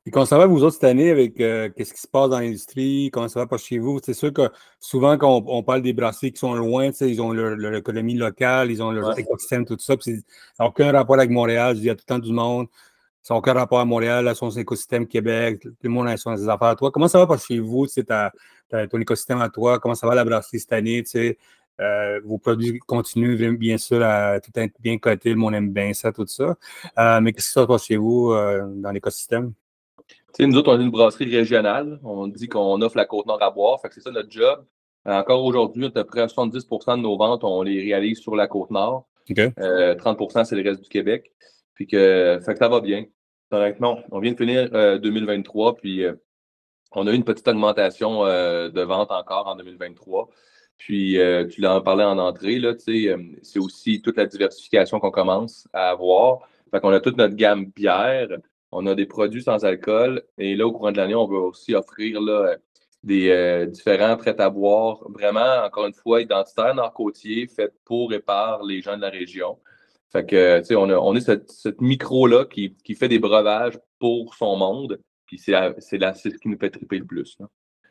Et 0.07 0.11
comment 0.11 0.25
ça 0.25 0.39
va, 0.39 0.47
vous 0.47 0.65
autres, 0.65 0.75
cette 0.75 0.85
année, 0.85 1.11
avec 1.11 1.35
qu'est-ce 1.35 1.93
qui 1.93 2.01
se 2.01 2.09
passe 2.09 2.31
dans 2.31 2.41
l'industrie? 2.41 3.11
Comment 3.13 3.29
ça 3.29 3.41
va 3.41 3.47
pas 3.47 3.59
chez 3.59 3.79
vous? 3.79 4.01
C'est 4.03 4.15
sûr 4.15 4.33
que 4.33 4.51
souvent, 4.79 5.19
quand 5.19 5.43
on, 5.47 5.63
parle 5.63 5.83
des 5.83 5.93
brasseries 5.93 6.33
qui 6.33 6.39
sont 6.39 6.55
loin, 6.55 6.91
ils 7.01 7.21
ont 7.21 7.33
leur, 7.33 7.55
leur, 7.57 7.75
économie 7.75 8.15
locale, 8.15 8.71
ils 8.71 8.83
ont 8.83 8.91
leur 8.93 9.19
écosystème, 9.19 9.67
tout 9.67 9.77
ça. 9.79 9.95
ça 10.01 10.11
n'a 10.59 10.67
aucun 10.67 10.91
rapport 10.91 11.17
avec 11.17 11.31
Montréal. 11.31 11.77
Il 11.77 11.85
y 11.85 11.91
a 11.91 11.95
tout 11.95 12.05
le 12.09 12.15
temps 12.15 12.19
du 12.19 12.33
monde. 12.33 12.67
Ça 13.23 13.35
n'a 13.35 13.39
aucun 13.39 13.53
rapport 13.53 13.81
à 13.81 13.85
Montréal, 13.85 14.27
à 14.29 14.35
son 14.35 14.51
écosystème 14.51 15.07
Québec, 15.07 15.61
tout 15.63 15.75
le 15.83 15.91
monde 15.91 16.09
a 16.09 16.17
son 16.17 16.31
affaires 16.31 16.69
à 16.69 16.77
toi. 16.77 16.91
Comment 16.91 17.09
ça 17.09 17.19
va 17.19 17.27
pas 17.27 17.37
chez 17.37 17.59
vous, 17.59 17.87
ta, 17.87 18.33
ton 18.71 18.99
écosystème 18.99 19.43
à 19.43 19.51
toi? 19.51 19.79
Comment 19.79 19.95
ça 19.95 20.07
va 20.07 20.15
la 20.15 20.25
brasserie 20.25 20.61
cette 20.61 20.73
année? 20.73 21.05
Euh, 21.81 22.21
vos 22.25 22.39
produits 22.39 22.79
continuent 22.81 23.57
bien 23.57 23.79
sûr 23.79 24.03
à 24.03 24.41
tout 24.41 24.51
être 24.55 24.75
bien 24.81 24.99
coté, 24.99 25.31
le 25.31 25.37
monde 25.37 25.55
aime 25.55 25.71
bien 25.71 25.93
ça, 25.95 26.13
tout 26.13 26.27
ça. 26.27 26.57
Euh, 26.99 27.21
mais 27.21 27.33
qu'est-ce 27.33 27.47
qui 27.47 27.53
se 27.53 27.61
passe 27.61 27.85
chez 27.85 27.97
vous 27.97 28.33
euh, 28.33 28.67
dans 28.77 28.91
l'écosystème? 28.91 29.53
Nous 30.39 30.57
autres, 30.57 30.73
on 30.73 30.81
est 30.81 30.85
une 30.85 30.91
brasserie 30.91 31.35
régionale. 31.37 31.99
On 32.05 32.27
dit 32.27 32.49
qu'on 32.49 32.81
offre 32.83 32.97
la 32.97 33.05
Côte-Nord 33.05 33.43
à 33.43 33.51
boire. 33.51 33.79
c'est 33.91 34.01
ça 34.01 34.11
notre 34.11 34.31
job. 34.31 34.65
Encore 35.05 35.45
aujourd'hui, 35.45 35.87
à 35.87 35.91
peu 35.91 36.05
près 36.05 36.27
70% 36.27 36.97
de 36.97 37.03
nos 37.03 37.17
ventes, 37.17 37.43
on 37.45 37.63
les 37.63 37.81
réalise 37.81 38.19
sur 38.19 38.37
la 38.37 38.47
Côte-Nord. 38.47 39.07
30% 39.29 40.45
c'est 40.45 40.57
le 40.57 40.69
reste 40.69 40.83
du 40.83 40.89
Québec. 40.89 41.33
Puis 41.75 41.87
que, 41.87 42.39
fait 42.45 42.53
que 42.53 42.59
ça 42.59 42.69
va 42.69 42.81
bien. 42.81 43.07
Honnêtement, 43.51 44.01
on 44.13 44.21
vient 44.21 44.33
de 44.33 44.37
finir 44.37 44.71
2023, 45.01 45.71
euh, 45.71 45.75
puis 45.75 46.05
euh, 46.05 46.15
on 46.93 47.07
a 47.07 47.13
eu 47.13 47.17
une 47.17 47.25
petite 47.25 47.49
augmentation 47.49 48.25
euh, 48.25 48.69
de 48.69 48.83
vente 48.83 49.11
encore 49.11 49.49
en 49.49 49.57
2023. 49.57 50.29
Puis 50.77 51.19
tu 51.51 51.61
l'as 51.61 51.81
parlé 51.83 52.05
en 52.05 52.19
entrée, 52.19 52.59
là, 52.59 52.73
c'est 52.79 53.59
aussi 53.59 54.01
toute 54.01 54.17
la 54.17 54.25
diversification 54.25 54.99
qu'on 54.99 55.11
commence 55.11 55.69
à 55.75 55.91
avoir. 55.91 56.49
Fait 56.71 56.81
qu'on 56.81 56.93
a 56.93 57.01
toute 57.01 57.19
notre 57.19 57.35
gamme 57.35 57.67
bière, 57.67 58.29
on 58.73 58.87
a 58.87 58.95
des 58.95 59.07
produits 59.07 59.43
sans 59.43 59.65
alcool, 59.65 60.23
et 60.39 60.55
là, 60.57 60.67
au 60.67 60.73
courant 60.73 60.93
de 60.93 60.97
l'année, 60.97 61.15
on 61.15 61.27
va 61.27 61.39
aussi 61.39 61.75
offrir 61.75 62.21
là, 62.21 62.57
des 63.03 63.67
différents 63.69 64.17
prêts 64.17 64.41
à 64.41 64.51
boire, 64.51 64.99
vraiment, 65.11 65.65
encore 65.65 65.87
une 65.87 65.95
fois, 65.95 66.21
identitaires 66.21 66.75
nord-côtiers, 66.75 67.47
faits 67.47 67.75
pour 67.85 68.13
et 68.13 68.21
par 68.21 68.63
les 68.63 68.83
gens 68.83 68.97
de 68.97 69.03
la 69.03 69.11
région. 69.11 69.59
Fait 70.13 70.27
que, 70.27 70.59
tu 70.61 70.67
sais, 70.67 70.75
on, 70.75 70.89
on 70.89 71.15
est 71.15 71.21
cette, 71.21 71.81
micro-là 71.81 72.45
qui, 72.45 72.75
fait 72.95 73.09
des 73.09 73.21
breuvages 73.21 73.79
pour 73.99 74.35
son 74.35 74.57
monde. 74.57 75.01
Puis 75.27 75.39
c'est 75.39 75.53
ce 75.53 76.29
qui 76.29 76.49
nous 76.49 76.59
fait 76.59 76.71
triper 76.71 76.99
le 76.99 77.07
plus. 77.07 77.39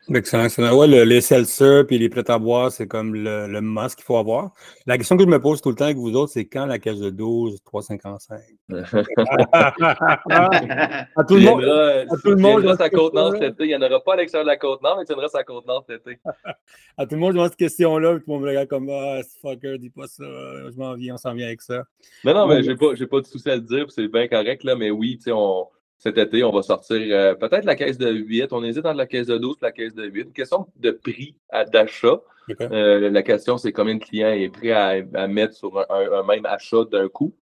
Excellent. 0.08 0.76
Ouais, 0.76 0.86
le, 0.86 1.04
les 1.04 1.20
seltzer 1.20 1.82
puis 1.86 1.98
les 1.98 2.08
prêts 2.08 2.28
à 2.28 2.38
boire, 2.38 2.72
c'est 2.72 2.86
comme 2.86 3.14
le, 3.14 3.46
le 3.46 3.60
masque 3.60 3.98
qu'il 3.98 4.06
faut 4.06 4.16
avoir. 4.16 4.52
La 4.86 4.96
question 4.96 5.16
que 5.16 5.22
je 5.22 5.28
me 5.28 5.40
pose 5.40 5.60
tout 5.60 5.68
le 5.68 5.76
temps 5.76 5.84
avec 5.84 5.98
vous 5.98 6.14
autres, 6.14 6.32
c'est 6.32 6.46
quand 6.46 6.66
la 6.66 6.78
caisse 6.78 6.98
de 6.98 7.10
12, 7.10 7.58
3,55? 7.72 8.40
à 11.16 11.24
tout 11.24 11.36
le 11.36 11.42
monde. 11.42 11.64
à 11.64 12.16
tout 12.16 12.30
le 12.30 12.36
monde. 12.36 12.76
à 12.80 12.90
Côte-Nord 12.90 13.32
cet 13.32 13.54
été. 13.54 13.64
Il 13.64 13.68
n'y 13.68 13.76
en 13.76 13.82
aura 13.82 14.00
pas 14.00 14.14
à 14.14 14.16
l'extérieur 14.16 14.46
de 14.46 14.50
la 14.50 14.56
Côte-Nord, 14.56 14.96
mais 14.98 15.04
tu 15.04 15.12
viendras 15.12 15.38
à 15.38 15.44
Côte-Nord 15.44 15.84
cet 15.88 16.06
été. 16.06 16.18
à 16.96 17.06
tout 17.06 17.14
le 17.14 17.20
monde, 17.20 17.36
je 17.36 17.44
cette 17.44 17.56
question-là, 17.56 18.14
puis 18.14 18.24
tout 18.24 18.30
le 18.30 18.34
monde 18.34 18.42
me 18.42 18.48
regarde 18.48 18.68
comme 18.68 18.88
Ah, 18.90 19.20
fucker, 19.42 19.78
dis 19.78 19.90
pas 19.90 20.06
ça, 20.06 20.24
je 20.24 20.76
m'en 20.76 20.94
viens, 20.94 21.14
on 21.14 21.18
s'en 21.18 21.34
vient 21.34 21.46
avec 21.46 21.62
ça. 21.62 21.84
Mais 22.24 22.34
non, 22.34 22.46
mais 22.46 22.62
j'ai 22.62 22.74
pas, 22.74 22.94
pas 23.10 23.20
de 23.20 23.26
souci 23.26 23.50
à 23.50 23.56
le 23.56 23.62
dire, 23.62 23.90
c'est 23.90 24.08
bien 24.08 24.28
correct, 24.28 24.64
là, 24.64 24.74
mais 24.74 24.90
oui, 24.90 25.18
tu 25.18 25.24
sais, 25.24 25.32
on 25.32 25.68
cet 26.00 26.16
été, 26.16 26.42
on 26.42 26.50
va 26.50 26.62
sortir 26.62 26.96
euh, 27.10 27.34
peut-être 27.34 27.66
la 27.66 27.76
caisse 27.76 27.98
de 27.98 28.10
8. 28.10 28.54
On 28.54 28.64
hésite 28.64 28.86
entre 28.86 28.96
la 28.96 29.06
caisse 29.06 29.26
de 29.26 29.36
12 29.36 29.56
et 29.60 29.64
la 29.66 29.70
caisse 29.70 29.94
de 29.94 30.06
8. 30.06 30.20
Une 30.22 30.32
question 30.32 30.66
de 30.76 30.92
prix 30.92 31.36
d'achat. 31.72 32.20
Euh, 32.62 33.10
la 33.10 33.22
question, 33.22 33.58
c'est 33.58 33.70
combien 33.70 33.96
de 33.96 34.02
clients 34.02 34.32
est 34.32 34.48
prêt 34.48 34.72
à, 34.72 35.28
mettre 35.28 35.54
sur 35.54 35.78
un, 35.90 36.22
même 36.24 36.46
achat 36.46 36.84
d'un 36.90 37.08
coup. 37.08 37.34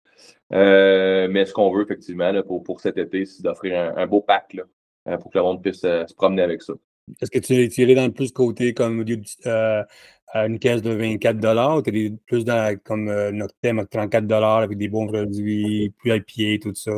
Euh, 0.52 1.28
mais 1.30 1.46
ce 1.46 1.52
qu'on 1.52 1.72
veut, 1.72 1.84
effectivement, 1.84 2.32
pour, 2.42 2.64
pour 2.64 2.80
cet 2.80 2.98
été, 2.98 3.24
c'est 3.26 3.44
d'offrir 3.44 3.94
un, 3.96 4.06
beau 4.08 4.20
pack 4.20 4.54
là, 4.54 5.16
pour 5.18 5.30
que 5.30 5.38
le 5.38 5.44
monde 5.44 5.62
puisse 5.62 5.82
se 5.82 6.14
promener 6.14 6.42
avec 6.42 6.60
ça. 6.60 6.74
Est-ce 7.22 7.30
que 7.30 7.38
tu 7.38 7.54
es 7.54 7.68
tiré 7.68 7.94
dans 7.94 8.06
le 8.06 8.12
plus 8.12 8.32
côté 8.32 8.74
comme 8.74 9.04
à 9.46 10.46
une 10.46 10.58
caisse 10.58 10.82
de 10.82 10.90
24 10.90 11.76
ou 11.78 11.82
tu 11.82 12.06
es 12.06 12.12
plus 12.26 12.44
dans 12.44 12.76
comme 12.82 13.30
notre 13.30 13.54
thème 13.62 13.86
34 13.88 14.30
avec 14.32 14.76
des 14.76 14.88
bons 14.88 15.06
produits, 15.06 15.94
plus 15.96 16.10
à 16.10 16.18
pied, 16.18 16.58
tout 16.58 16.74
ça? 16.74 16.92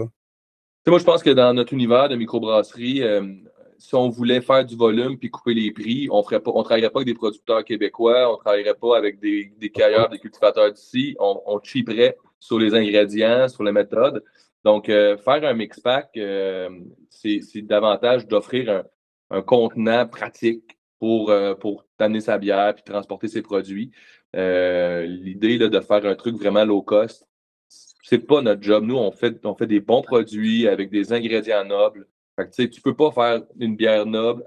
Moi, 0.87 0.99
je 0.99 1.05
pense 1.05 1.23
que 1.23 1.31
dans 1.31 1.53
notre 1.53 1.73
univers 1.73 2.09
de 2.09 2.17
microbrasserie, 2.17 3.03
euh, 3.03 3.23
si 3.79 3.95
on 3.95 4.09
voulait 4.09 4.41
faire 4.41 4.65
du 4.65 4.77
volume 4.77 5.19
puis 5.19 5.31
couper 5.31 5.55
les 5.55 5.71
prix, 5.73 6.09
on 6.11 6.19
ne 6.19 6.63
travaillerait 6.63 6.91
pas 6.91 7.01
avec 7.01 7.07
des 7.07 7.15
producteurs 7.15 7.65
québécois, 7.65 8.31
on 8.31 8.35
ne 8.35 8.39
travaillerait 8.39 8.75
pas 8.75 8.97
avec 8.97 9.21
des, 9.21 9.53
cailleurs, 9.73 10.09
des 10.09 10.19
cultivateurs 10.19 10.73
d'ici, 10.73 11.17
on, 11.19 11.41
on 11.47 11.61
cheaperait 11.63 12.17
sur 12.39 12.59
les 12.59 12.75
ingrédients, 12.75 13.49
sur 13.49 13.63
les 13.63 13.73
méthodes. 13.73 14.25
Donc, 14.65 14.89
euh, 14.89 15.17
faire 15.19 15.45
un 15.45 15.55
mix 15.55 15.81
pack, 15.81 16.11
euh, 16.17 16.69
c'est 17.09 17.63
davantage 17.63 18.27
d'offrir 18.27 18.85
un, 19.31 19.43
contenant 19.43 20.07
pratique 20.07 20.79
pour, 20.99 21.33
t'amener 21.97 22.21
sa 22.21 22.37
bière 22.37 22.75
puis 22.75 22.83
transporter 22.85 23.29
ses 23.29 23.43
produits. 23.43 23.91
L'idée 24.35 25.59
de 25.59 25.81
faire 25.81 26.05
un 26.05 26.15
truc 26.15 26.37
vraiment 26.37 26.65
low 26.65 26.83
cost, 26.83 27.30
c'est 28.03 28.27
pas 28.27 28.43
notre 28.43 28.63
job. 28.63 28.85
Nous, 28.85 28.97
on 28.97 29.13
fait, 29.13 29.45
on 29.45 29.55
fait 29.55 29.67
des 29.67 29.81
bons 29.81 30.03
produits 30.03 30.67
avec 30.67 30.91
des 30.91 31.13
ingrédients 31.13 31.65
nobles. 31.65 32.07
Fait 32.37 32.49
que, 32.49 32.63
tu 32.65 32.81
peux 32.81 32.95
pas 32.95 33.11
faire 33.13 33.43
une 33.59 33.77
bière 33.77 34.05
noble 34.07 34.43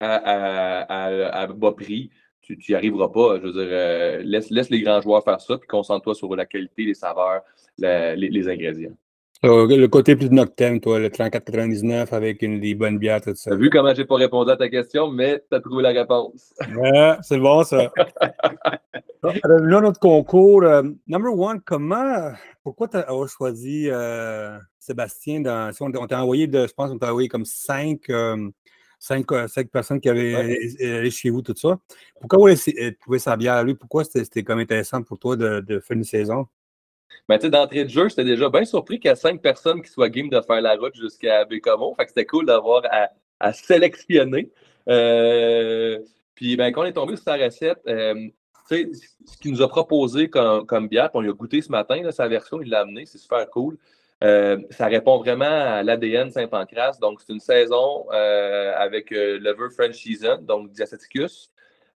à, 0.00 1.46
bas 1.54 1.72
prix. 1.72 2.10
Tu 2.40 2.58
n'y 2.68 2.74
arriveras 2.74 3.08
pas. 3.08 3.38
Je 3.38 3.46
veux 3.46 3.52
dire, 3.52 3.68
euh, 3.70 4.22
laisse, 4.22 4.50
laisse, 4.50 4.70
les 4.70 4.82
grands 4.82 5.00
joueurs 5.00 5.24
faire 5.24 5.40
ça, 5.40 5.56
puis 5.58 5.66
concentre-toi 5.66 6.14
sur 6.14 6.34
la 6.36 6.46
qualité, 6.46 6.84
les 6.84 6.94
saveurs, 6.94 7.42
les, 7.78 8.48
ingrédients. 8.48 8.96
Euh, 9.44 9.66
le 9.66 9.88
côté 9.88 10.16
plus 10.16 10.30
noctem, 10.30 10.80
toi, 10.80 10.98
le 10.98 11.10
34,99 11.10 12.14
avec 12.14 12.40
une, 12.40 12.60
des 12.60 12.74
bonnes 12.74 12.98
bières, 12.98 13.20
tout 13.20 13.34
ça. 13.34 13.50
Tu 13.50 13.54
as 13.54 13.58
vu 13.58 13.68
comment 13.68 13.94
j'ai 13.94 14.06
pas 14.06 14.16
répondu 14.16 14.50
à 14.50 14.56
ta 14.56 14.70
question, 14.70 15.10
mais 15.10 15.42
tu 15.50 15.54
as 15.54 15.60
trouvé 15.60 15.82
la 15.82 15.90
réponse. 15.90 16.54
Ouais, 16.74 17.16
c'est 17.20 17.38
bon, 17.38 17.62
ça. 17.62 17.92
Là, 19.22 19.80
notre 19.80 20.00
concours. 20.00 20.62
Euh, 20.62 20.82
number 21.06 21.38
one, 21.38 21.60
comment, 21.60 22.32
pourquoi 22.62 22.88
tu 22.88 22.96
as 22.96 23.26
choisi 23.26 23.88
euh, 23.90 24.58
Sébastien 24.78 25.40
dans, 25.40 25.70
on 25.80 26.06
t'a 26.06 26.22
envoyé, 26.22 26.46
de, 26.46 26.66
je 26.66 26.72
pense 26.72 26.90
qu'on 26.90 26.98
t'a 26.98 27.10
envoyé 27.10 27.28
comme 27.28 27.44
cinq, 27.44 28.10
cinq, 28.98 29.26
personnes 29.70 30.00
qui 30.00 30.08
avaient 30.08 30.34
allé 30.80 31.10
chez 31.10 31.28
vous, 31.28 31.42
tout 31.42 31.54
ça. 31.56 31.78
Pourquoi 32.18 32.38
vous 32.38 32.46
avez 32.46 32.96
trouvé 32.96 33.18
sa 33.18 33.36
bière 33.36 33.54
à 33.54 33.62
lui? 33.62 33.74
Pourquoi 33.74 34.04
c'était 34.04 34.42
comme 34.42 34.58
intéressant 34.58 35.02
pour 35.02 35.18
toi 35.18 35.36
de, 35.36 35.60
de 35.60 35.80
faire 35.80 35.96
une 35.98 36.04
saison? 36.04 36.46
Mais 37.28 37.38
tu 37.38 37.46
sais, 37.46 37.50
d'entrée 37.50 37.84
de 37.84 37.90
jeu, 37.90 38.08
j'étais 38.08 38.24
déjà 38.24 38.48
bien 38.48 38.64
surpris 38.64 38.98
qu'il 38.98 39.08
y 39.08 39.12
a 39.12 39.16
cinq 39.16 39.40
personnes 39.40 39.82
qui 39.82 39.90
soient 39.90 40.08
game 40.08 40.28
de 40.28 40.40
faire 40.40 40.60
la 40.60 40.74
route 40.76 40.94
jusqu'à 40.94 41.44
Bécomo. 41.44 41.94
Fait 41.96 42.04
que 42.04 42.10
c'était 42.10 42.26
cool 42.26 42.46
d'avoir 42.46 42.82
à, 43.40 43.52
sélectionner. 43.52 44.50
Euh, 44.88 45.98
puis 46.34 46.56
ben, 46.56 46.72
quand 46.72 46.82
on 46.82 46.84
est 46.84 46.92
tombé 46.92 47.16
sur 47.16 47.24
sa 47.24 47.36
recette, 47.36 47.80
euh, 47.86 48.28
ce 48.70 49.38
qu'il 49.40 49.52
nous 49.52 49.62
a 49.62 49.68
proposé 49.68 50.28
comme, 50.28 50.66
comme 50.66 50.88
bière, 50.88 51.10
on 51.14 51.20
lui 51.20 51.30
a 51.30 51.32
goûté 51.32 51.60
ce 51.60 51.70
matin, 51.70 52.10
sa 52.10 52.28
version, 52.28 52.60
il 52.60 52.70
l'a 52.70 52.80
amené, 52.80 53.06
c'est 53.06 53.18
super 53.18 53.48
cool. 53.50 53.76
Euh, 54.22 54.58
ça 54.70 54.86
répond 54.86 55.18
vraiment 55.18 55.44
à 55.44 55.82
l'ADN 55.82 56.30
Saint-Pancras. 56.30 56.98
Donc, 57.00 57.20
c'est 57.20 57.32
une 57.32 57.40
saison 57.40 58.08
avec 58.10 59.12
euh, 59.12 59.38
lever 59.38 59.68
French 59.74 59.96
Season, 59.96 60.38
donc 60.42 60.70
diaceticus, 60.70 61.50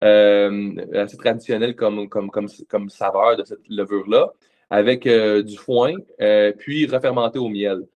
assez 0.02 1.18
traditionnel 1.18 1.76
comme, 1.76 2.10
comme, 2.10 2.30
comme, 2.32 2.48
comme, 2.68 2.90
saveur 2.90 3.38
de 3.38 3.44
cette 3.44 3.68
levure-là, 3.70 4.34
avec 4.70 5.08
du 5.08 5.58
foin, 5.58 5.94
puis 6.58 6.86
refermenté 6.88 7.40
au 7.40 7.50
miel. 7.50 7.88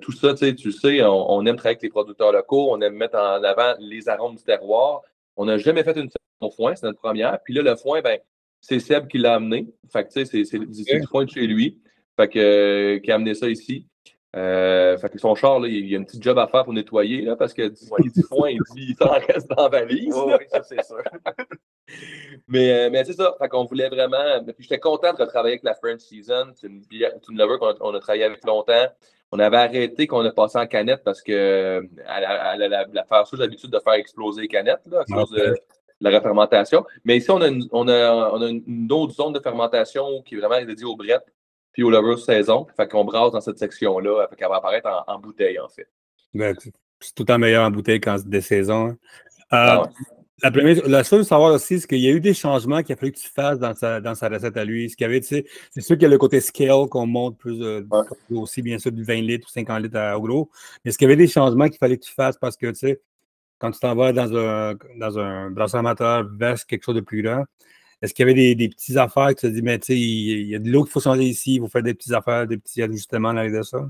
tout 0.00 0.12
ça, 0.12 0.34
tu 0.34 0.72
sais, 0.72 1.02
on, 1.02 1.32
on, 1.32 1.46
aime 1.46 1.56
travailler 1.56 1.76
avec 1.76 1.82
les 1.82 1.88
producteurs 1.88 2.32
locaux, 2.32 2.68
on 2.70 2.80
aime 2.80 2.94
mettre 2.94 3.16
en 3.16 3.42
avant 3.42 3.74
les 3.78 4.08
arômes 4.08 4.36
du 4.36 4.42
terroir. 4.42 5.02
On 5.36 5.44
n'a 5.46 5.58
jamais 5.58 5.82
fait 5.84 5.96
une 5.96 6.10
saison 6.10 6.50
foin, 6.54 6.74
c'est 6.74 6.86
notre 6.86 7.00
première. 7.00 7.38
Puis 7.42 7.54
là, 7.54 7.62
le 7.62 7.76
foin, 7.76 8.02
ben, 8.02 8.18
c'est 8.60 8.78
Seb 8.78 9.08
qui 9.08 9.18
l'a 9.18 9.34
amené. 9.34 9.66
Fait 9.92 10.04
que, 10.04 10.12
tu 10.12 10.24
sais, 10.26 10.44
c'est 10.44 10.58
du 10.58 11.06
foin 11.06 11.24
de 11.24 11.30
chez 11.30 11.46
lui. 11.46 11.80
Fait 12.16 12.28
que, 12.28 12.38
euh, 12.38 12.98
qui 13.00 13.10
a 13.10 13.16
amené 13.16 13.34
ça 13.34 13.48
ici. 13.48 13.86
Euh, 14.34 14.96
fait 14.96 15.10
que 15.10 15.18
son 15.18 15.34
char, 15.34 15.60
là, 15.60 15.68
il 15.68 15.86
y 15.86 15.94
a 15.94 15.98
une 15.98 16.06
petite 16.06 16.22
job 16.22 16.38
à 16.38 16.46
faire 16.46 16.64
pour 16.64 16.72
nettoyer, 16.72 17.22
là, 17.22 17.36
parce 17.36 17.52
que 17.52 17.68
dit 17.68 18.22
foin, 18.28 18.48
il 18.48 18.60
dit 18.74 18.86
il 18.88 18.96
s'en 18.96 19.10
reste 19.10 19.48
dans 19.50 19.64
la 19.64 19.68
valise. 19.68 20.14
oui, 20.14 20.32
ça, 20.48 20.62
c'est 20.62 20.82
sûr. 20.82 21.02
mais 22.48 22.72
euh, 22.72 22.90
mais 22.90 23.04
c'est 23.04 23.12
ça. 23.12 23.34
Fait 23.38 23.48
qu'on 23.48 23.64
voulait 23.64 23.90
vraiment. 23.90 24.42
Puis 24.44 24.54
j'étais 24.60 24.78
content 24.78 25.12
de 25.12 25.18
retravailler 25.18 25.54
avec 25.54 25.64
la 25.64 25.74
French 25.74 26.00
Season. 26.00 26.52
C'est 26.54 26.66
une, 26.66 26.82
une 26.90 27.38
lover 27.38 27.58
qu'on 27.58 27.94
a, 27.94 28.00
travaillé 28.00 28.24
avec 28.24 28.42
longtemps. 28.44 28.86
On 29.32 29.38
avait 29.38 29.58
arrêté 29.58 30.06
qu'on 30.06 30.24
a 30.24 30.30
passé 30.30 30.58
en 30.58 30.66
canette 30.66 31.04
parce 31.04 31.22
que 31.22 31.86
elle, 31.96 32.24
a 32.24 32.56
la 32.56 33.04
faire 33.04 33.26
ça, 33.26 33.36
l'habitude 33.36 33.70
de 33.70 33.80
faire 33.80 33.94
exploser 33.94 34.42
les 34.42 34.48
canettes 34.48 34.82
là, 34.90 35.00
à 35.00 35.04
cause 35.04 35.30
de 35.30 35.58
la 36.00 36.10
refermentation. 36.10 36.84
Mais 37.04 37.18
ici, 37.18 37.30
on 37.30 37.40
a, 37.40 37.48
une, 37.48 37.66
on, 37.70 37.86
a, 37.88 38.30
on 38.32 38.42
a 38.42 38.48
une 38.48 38.88
autre 38.92 39.14
zone 39.14 39.32
de 39.32 39.40
fermentation 39.40 40.22
qui 40.22 40.34
est 40.34 40.38
vraiment 40.38 40.62
dédiée 40.64 40.86
aux 40.86 40.96
brettes 40.96 41.26
puis 41.72 41.82
au 41.82 41.90
Lover 41.90 42.16
saison. 42.16 42.66
Fait 42.76 42.88
qu'on 42.88 43.04
brasse 43.04 43.32
dans 43.32 43.40
cette 43.40 43.58
section-là. 43.58 44.26
Fait 44.28 44.36
qu'elle 44.36 44.48
va 44.48 44.56
apparaître 44.56 44.88
en, 45.06 45.18
bouteille, 45.18 45.58
en 45.58 45.68
fait. 45.68 45.88
Ben, 46.34 46.54
c'est 47.00 47.14
tout 47.14 47.22
le 47.22 47.26
temps 47.26 47.38
meilleur 47.38 47.64
en 47.64 47.70
bouteille 47.70 48.00
quand 48.00 48.18
c'est 48.18 48.28
des 48.28 48.40
saisons. 48.40 48.88
Hein. 48.88 48.96
Euh, 49.52 49.84
ah 49.84 49.90
la, 50.42 50.50
première, 50.50 50.88
la 50.88 51.04
chose 51.04 51.20
à 51.20 51.24
savoir 51.24 51.54
aussi, 51.54 51.80
c'est 51.80 51.86
qu'il 51.86 51.98
y 51.98 52.08
a 52.08 52.10
eu 52.10 52.20
des 52.20 52.34
changements 52.34 52.82
qu'il 52.82 52.94
a 52.94 52.96
fallu 52.96 53.12
que 53.12 53.18
tu 53.18 53.28
fasses 53.28 53.58
dans 53.58 53.74
sa, 53.74 54.00
dans 54.00 54.14
sa 54.14 54.28
recette 54.28 54.56
à 54.56 54.64
lui. 54.64 54.90
Ce 54.90 54.96
qu'il 54.96 55.04
y 55.04 55.08
avait, 55.08 55.20
tu 55.20 55.28
sais, 55.28 55.44
c'est 55.70 55.80
sûr 55.80 55.96
qu'il 55.96 56.02
y 56.02 56.06
a 56.06 56.08
le 56.08 56.18
côté 56.18 56.40
scale 56.40 56.88
qu'on 56.90 57.06
monte 57.06 57.38
plus 57.38 57.62
euh, 57.62 57.82
aussi, 58.30 58.62
bien 58.62 58.78
sûr, 58.78 58.90
du 58.90 59.04
20 59.04 59.14
litres 59.22 59.46
ou 59.48 59.52
50 59.52 59.82
litres 59.82 59.98
à, 59.98 60.18
au 60.18 60.22
gros. 60.22 60.50
Mais 60.84 60.88
est-ce 60.88 60.98
qu'il 60.98 61.06
y 61.06 61.10
avait 61.10 61.16
des 61.16 61.28
changements 61.28 61.68
qu'il 61.68 61.78
fallait 61.78 61.96
que 61.96 62.04
tu 62.04 62.12
fasses 62.12 62.38
parce 62.38 62.56
que, 62.56 62.66
tu 62.68 62.74
sais, 62.74 63.00
quand 63.58 63.70
tu 63.70 63.78
t'en 63.78 63.94
vas 63.94 64.12
dans 64.12 64.36
un, 64.36 64.74
dans 64.96 65.18
un 65.18 65.50
brasseur 65.50 65.80
amateur 65.80 66.28
vers 66.36 66.64
quelque 66.66 66.82
chose 66.82 66.96
de 66.96 67.00
plus 67.00 67.22
grand, 67.22 67.44
est-ce 68.02 68.12
qu'il 68.12 68.26
y 68.26 68.30
avait 68.30 68.54
des, 68.54 68.68
petites 68.68 68.96
affaires 68.96 69.28
que 69.28 69.40
tu 69.40 69.46
te 69.46 69.46
dis, 69.46 69.62
mais 69.62 69.78
tu 69.78 69.86
sais, 69.86 69.98
il 69.98 70.48
y 70.48 70.54
a 70.56 70.58
de 70.58 70.68
l'eau 70.68 70.82
qu'il 70.82 70.92
faut 70.92 71.00
changer 71.00 71.22
ici, 71.22 71.54
il 71.54 71.60
faut 71.60 71.68
faire 71.68 71.84
des 71.84 71.94
petites 71.94 72.12
affaires, 72.12 72.46
des 72.46 72.58
petits 72.58 72.82
ajustements 72.82 73.28
avec 73.28 73.52
de 73.52 73.62
ça? 73.62 73.86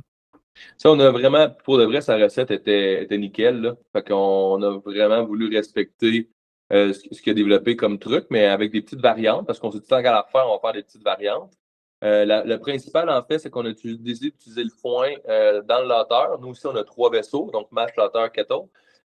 Ça, 0.76 0.90
on 0.90 1.00
a 1.00 1.10
vraiment, 1.10 1.48
pour 1.64 1.78
de 1.78 1.84
vrai, 1.84 2.02
sa 2.02 2.16
recette 2.16 2.50
était, 2.50 3.04
était 3.04 3.16
nickel. 3.16 3.60
Là. 3.62 3.76
Fait 3.92 4.06
qu'on 4.06 4.62
a 4.62 4.78
vraiment 4.84 5.24
voulu 5.24 5.54
respecter 5.54 6.28
euh, 6.72 6.92
ce, 6.92 7.22
qu'il 7.22 7.30
a 7.30 7.34
développé 7.34 7.74
comme 7.74 7.98
truc, 7.98 8.26
mais 8.30 8.44
avec 8.46 8.70
des 8.70 8.82
petites 8.82 9.00
variantes, 9.00 9.46
parce 9.46 9.58
qu'on 9.58 9.70
s'est 9.70 9.80
dit 9.80 9.86
tant 9.86 10.02
qu'à 10.02 10.12
la 10.12 10.26
faire, 10.30 10.46
on 10.46 10.54
va 10.54 10.60
faire 10.60 10.72
des 10.72 10.82
petites 10.82 11.02
variantes. 11.02 11.52
Euh, 12.04 12.44
le 12.44 12.56
principal, 12.58 13.08
en 13.08 13.22
fait, 13.22 13.38
c'est 13.38 13.48
qu'on 13.48 13.64
a 13.64 13.72
décidé 13.72 14.30
d'utiliser 14.30 14.64
le 14.64 14.70
foin 14.70 15.10
euh, 15.28 15.62
dans 15.62 15.80
le 15.80 15.88
loteur. 15.88 16.38
Nous 16.40 16.48
aussi, 16.48 16.66
on 16.66 16.74
a 16.74 16.84
trois 16.84 17.10
vaisseaux, 17.10 17.50
donc 17.52 17.70
mash, 17.70 17.96
loteur, 17.96 18.30
kettle. 18.32 18.66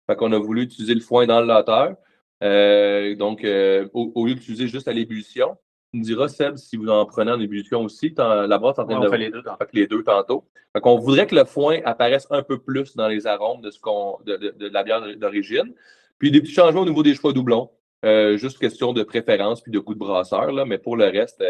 Fait 0.06 0.16
qu'on 0.16 0.32
a 0.32 0.38
voulu 0.38 0.62
utiliser 0.62 0.94
le 0.94 1.00
foin 1.00 1.26
dans 1.26 1.40
le 1.40 1.46
loteur. 1.46 1.96
Euh, 2.42 3.14
donc, 3.14 3.44
euh, 3.44 3.88
au, 3.92 4.26
lieu 4.26 4.34
d'utiliser 4.34 4.66
juste 4.66 4.88
à 4.88 4.92
l'ébullition, 4.92 5.56
tu 5.92 6.00
me 6.00 6.04
diras, 6.04 6.28
Seb, 6.28 6.56
si 6.56 6.76
vous 6.76 6.88
en 6.88 7.06
prenez 7.06 7.30
en 7.30 7.40
ébullition 7.40 7.82
aussi, 7.82 8.14
la 8.16 8.58
brosse 8.58 8.78
en 8.78 8.84
train 8.84 9.00
de. 9.00 9.06
On 9.06 9.10
fait 9.10 9.18
les 9.18 9.30
deux, 9.30 9.42
les 9.72 9.86
deux 9.86 10.02
tantôt. 10.02 10.44
Donc, 10.74 10.86
on 10.86 10.96
voudrait 10.96 11.26
que 11.26 11.34
le 11.34 11.44
foin 11.44 11.80
apparaisse 11.84 12.26
un 12.30 12.42
peu 12.42 12.58
plus 12.58 12.96
dans 12.96 13.08
les 13.08 13.26
arômes 13.26 13.60
de, 13.60 13.70
ce 13.70 13.78
qu'on, 13.78 14.18
de, 14.24 14.68
la 14.72 14.82
bière 14.82 15.02
d'origine. 15.16 15.74
Puis 16.18 16.30
des 16.30 16.40
petits 16.40 16.52
changements 16.52 16.80
au 16.80 16.86
niveau 16.86 17.02
des 17.02 17.14
choix 17.14 17.32
doublons. 17.32 17.70
Euh, 18.04 18.36
juste 18.36 18.58
question 18.58 18.92
de 18.92 19.04
préférence 19.04 19.60
puis 19.60 19.70
de 19.70 19.78
goût 19.78 19.94
de 19.94 19.98
brasseur. 19.98 20.50
Là, 20.50 20.64
mais 20.64 20.78
pour 20.78 20.96
le 20.96 21.04
reste, 21.04 21.44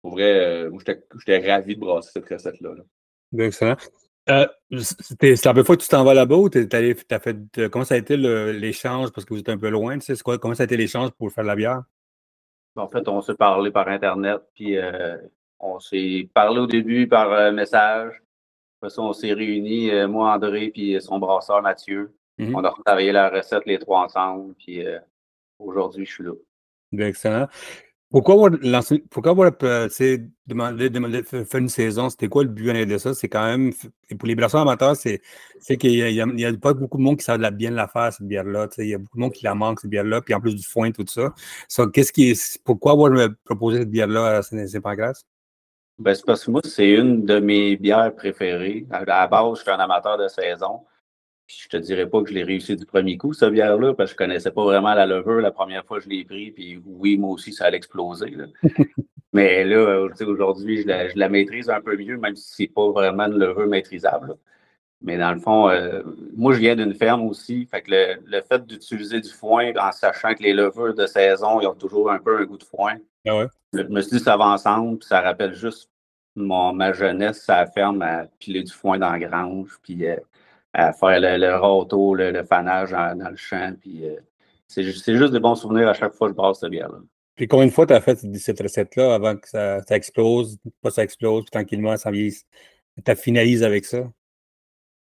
pour 0.00 0.12
vrai, 0.12 0.68
j'étais, 1.18 1.50
ravi 1.50 1.74
de 1.74 1.80
brasser 1.80 2.10
cette 2.14 2.28
recette-là. 2.28 2.74
Là. 2.74 3.46
Excellent. 3.46 3.76
Euh, 4.28 4.46
c'est 4.70 5.44
la 5.44 5.52
première 5.52 5.66
fois 5.66 5.76
que 5.76 5.82
tu 5.82 5.88
t'en 5.88 6.04
vas 6.04 6.14
là-bas 6.14 6.36
ou 6.36 6.48
t'es 6.48 6.72
allé, 6.74 6.94
as 7.10 7.18
fait, 7.18 7.36
euh, 7.58 7.68
comment 7.68 7.84
ça 7.84 7.94
a 7.94 7.98
été 7.98 8.16
l'échange? 8.16 9.10
Parce 9.12 9.24
que 9.24 9.34
vous 9.34 9.40
êtes 9.40 9.48
un 9.48 9.58
peu 9.58 9.70
loin, 9.70 9.98
tu 9.98 10.14
sais, 10.14 10.22
quoi, 10.22 10.38
comment 10.38 10.54
ça 10.54 10.64
a 10.64 10.66
été 10.66 10.76
l'échange 10.76 11.10
pour 11.12 11.32
faire 11.32 11.44
la 11.44 11.56
bière? 11.56 11.82
En 12.76 12.88
fait, 12.88 13.08
on 13.08 13.20
s'est 13.20 13.34
parlé 13.34 13.70
par 13.70 13.88
Internet, 13.88 14.42
puis 14.54 14.76
euh, 14.76 15.16
on 15.58 15.80
s'est 15.80 16.28
parlé 16.34 16.60
au 16.60 16.66
début 16.66 17.08
par 17.08 17.52
message. 17.52 18.22
Après 18.80 18.90
ça, 18.90 19.02
on 19.02 19.12
s'est 19.12 19.32
réunis, 19.32 19.90
moi, 20.06 20.32
André, 20.34 20.70
puis 20.70 21.00
son 21.00 21.18
brasseur 21.18 21.62
Mathieu. 21.62 22.14
Mm-hmm. 22.38 22.54
On 22.54 22.64
a 22.64 22.72
travaillé 22.84 23.12
la 23.12 23.28
recette 23.28 23.66
les 23.66 23.78
trois 23.78 24.04
ensemble, 24.04 24.54
puis 24.54 24.84
aujourd'hui, 25.58 26.06
je 26.06 26.12
suis 26.12 26.24
là. 26.24 26.32
Excellent. 26.92 27.48
Pourquoi 28.10 28.34
avoir, 28.34 28.50
pourquoi 29.08 29.50
demandé, 30.46 31.22
faire 31.22 31.60
une 31.60 31.68
saison? 31.68 32.10
C'était 32.10 32.26
quoi 32.26 32.42
le 32.42 32.48
but 32.48 32.84
de 32.84 32.98
ça? 32.98 33.14
C'est 33.14 33.28
quand 33.28 33.44
même, 33.44 33.72
pour 34.18 34.26
les 34.26 34.34
brasseurs 34.34 34.62
amateurs, 34.62 34.96
c'est 34.96 35.20
qu'il 35.76 35.92
n'y 36.34 36.44
a, 36.44 36.52
pas 36.54 36.74
beaucoup 36.74 36.98
de 36.98 37.02
monde 37.02 37.18
qui 37.18 37.24
savent 37.24 37.48
bien 37.52 37.70
la 37.70 37.86
faire, 37.86 38.12
cette 38.12 38.26
bière-là. 38.26 38.66
Il 38.78 38.88
y 38.88 38.94
a 38.94 38.98
beaucoup 38.98 39.16
de 39.16 39.20
monde 39.20 39.32
qui 39.32 39.44
la 39.44 39.54
manque, 39.54 39.80
cette 39.80 39.90
bière-là, 39.90 40.22
puis 40.22 40.34
en 40.34 40.40
plus 40.40 40.56
du 40.56 40.62
foin, 40.64 40.90
tout 40.90 41.04
ça. 41.06 41.32
qu'est-ce 41.92 42.12
qui 42.12 42.36
pourquoi 42.64 42.92
avoir 42.92 43.12
proposé 43.44 43.78
cette 43.78 43.90
bière-là 43.90 44.38
à 44.38 44.42
Saint-Pancras? 44.42 45.22
Ben, 46.00 46.14
c'est 46.14 46.26
parce 46.26 46.44
que 46.44 46.50
moi, 46.50 46.62
c'est 46.64 46.90
une 46.90 47.24
de 47.24 47.38
mes 47.38 47.76
bières 47.76 48.12
préférées. 48.16 48.86
À 48.90 49.04
la 49.04 49.28
base, 49.28 49.58
je 49.58 49.62
suis 49.62 49.70
un 49.70 49.78
amateur 49.78 50.18
de 50.18 50.26
saison. 50.26 50.80
Je 51.58 51.68
te 51.68 51.76
dirais 51.76 52.08
pas 52.08 52.22
que 52.22 52.28
je 52.28 52.34
l'ai 52.34 52.44
réussi 52.44 52.76
du 52.76 52.86
premier 52.86 53.16
coup, 53.16 53.32
cette 53.32 53.52
bière-là, 53.52 53.94
parce 53.94 54.10
que 54.10 54.14
je 54.14 54.16
connaissais 54.18 54.50
pas 54.50 54.62
vraiment 54.62 54.94
la 54.94 55.06
levure 55.06 55.40
la 55.40 55.50
première 55.50 55.84
fois 55.84 55.98
que 55.98 56.04
je 56.04 56.08
l'ai 56.08 56.24
pris. 56.24 56.52
Puis 56.52 56.80
oui, 56.84 57.18
moi 57.18 57.30
aussi, 57.30 57.52
ça 57.52 57.66
allait 57.66 57.76
exploser. 57.76 58.36
Mais 59.32 59.64
là, 59.64 60.06
aujourd'hui, 60.26 60.82
je 60.82 61.18
la, 61.18 61.28
maîtrise 61.28 61.70
un 61.70 61.80
peu 61.80 61.96
mieux, 61.96 62.16
même 62.18 62.36
si 62.36 62.54
c'est 62.54 62.72
pas 62.72 62.90
vraiment 62.90 63.26
une 63.26 63.38
levure 63.38 63.66
maîtrisable. 63.66 64.36
Mais 65.02 65.16
dans 65.16 65.32
le 65.32 65.40
fond, 65.40 65.70
euh, 65.70 66.02
moi, 66.36 66.52
je 66.52 66.58
viens 66.58 66.76
d'une 66.76 66.94
ferme 66.94 67.22
aussi. 67.22 67.66
Fait 67.66 67.80
que 67.80 67.90
le, 67.90 68.40
fait 68.42 68.66
d'utiliser 68.66 69.20
du 69.20 69.30
foin 69.30 69.72
en 69.80 69.92
sachant 69.92 70.34
que 70.34 70.42
les 70.42 70.52
levures 70.52 70.94
de 70.94 71.06
saison, 71.06 71.60
ils 71.60 71.66
ont 71.66 71.74
toujours 71.74 72.10
un 72.10 72.18
peu 72.18 72.38
un 72.38 72.44
goût 72.44 72.58
de 72.58 72.64
foin. 72.64 72.96
Ah 73.26 73.46
je 73.72 73.82
me 73.82 74.00
suis 74.00 74.18
dit, 74.18 74.22
ça 74.22 74.36
va 74.36 74.46
ensemble, 74.46 74.98
puis 74.98 75.08
ça 75.08 75.20
rappelle 75.20 75.54
juste 75.54 75.90
mon, 76.36 76.72
ma 76.72 76.92
jeunesse, 76.92 77.42
ça 77.42 77.66
ferme 77.66 78.02
à 78.02 78.26
piler 78.38 78.62
du 78.62 78.72
foin 78.72 78.98
dans 78.98 79.10
la 79.10 79.18
grange. 79.18 79.78
Puis 79.82 80.06
euh, 80.06 80.16
à 80.72 80.92
faire 80.92 81.20
le, 81.20 81.36
le 81.36 82.32
le, 82.32 82.44
fanage 82.44 82.90
dans, 82.90 83.30
le 83.30 83.36
champ. 83.36 83.74
Puis 83.80 84.08
euh, 84.08 84.16
c'est 84.66 84.84
juste, 84.84 85.08
des 85.08 85.40
bons 85.40 85.56
souvenirs 85.56 85.88
à 85.88 85.94
chaque 85.94 86.14
fois 86.14 86.28
que 86.28 86.34
je 86.34 86.36
brasse 86.36 86.60
cette 86.60 86.70
bière-là. 86.70 86.98
Puis 87.34 87.48
combien 87.48 87.66
de 87.66 87.72
fois 87.72 87.86
tu 87.86 87.94
as 87.94 88.00
fait 88.00 88.18
cette 88.36 88.60
recette-là 88.60 89.14
avant 89.14 89.36
que 89.36 89.48
ça, 89.48 89.80
explose, 89.90 90.58
pas 90.82 90.90
ça 90.90 91.02
explose, 91.02 91.44
puis 91.44 91.50
tranquillement, 91.50 91.96
ça 91.96 92.10
Tu 92.12 93.16
finalises 93.16 93.62
avec 93.62 93.84
ça? 93.84 94.10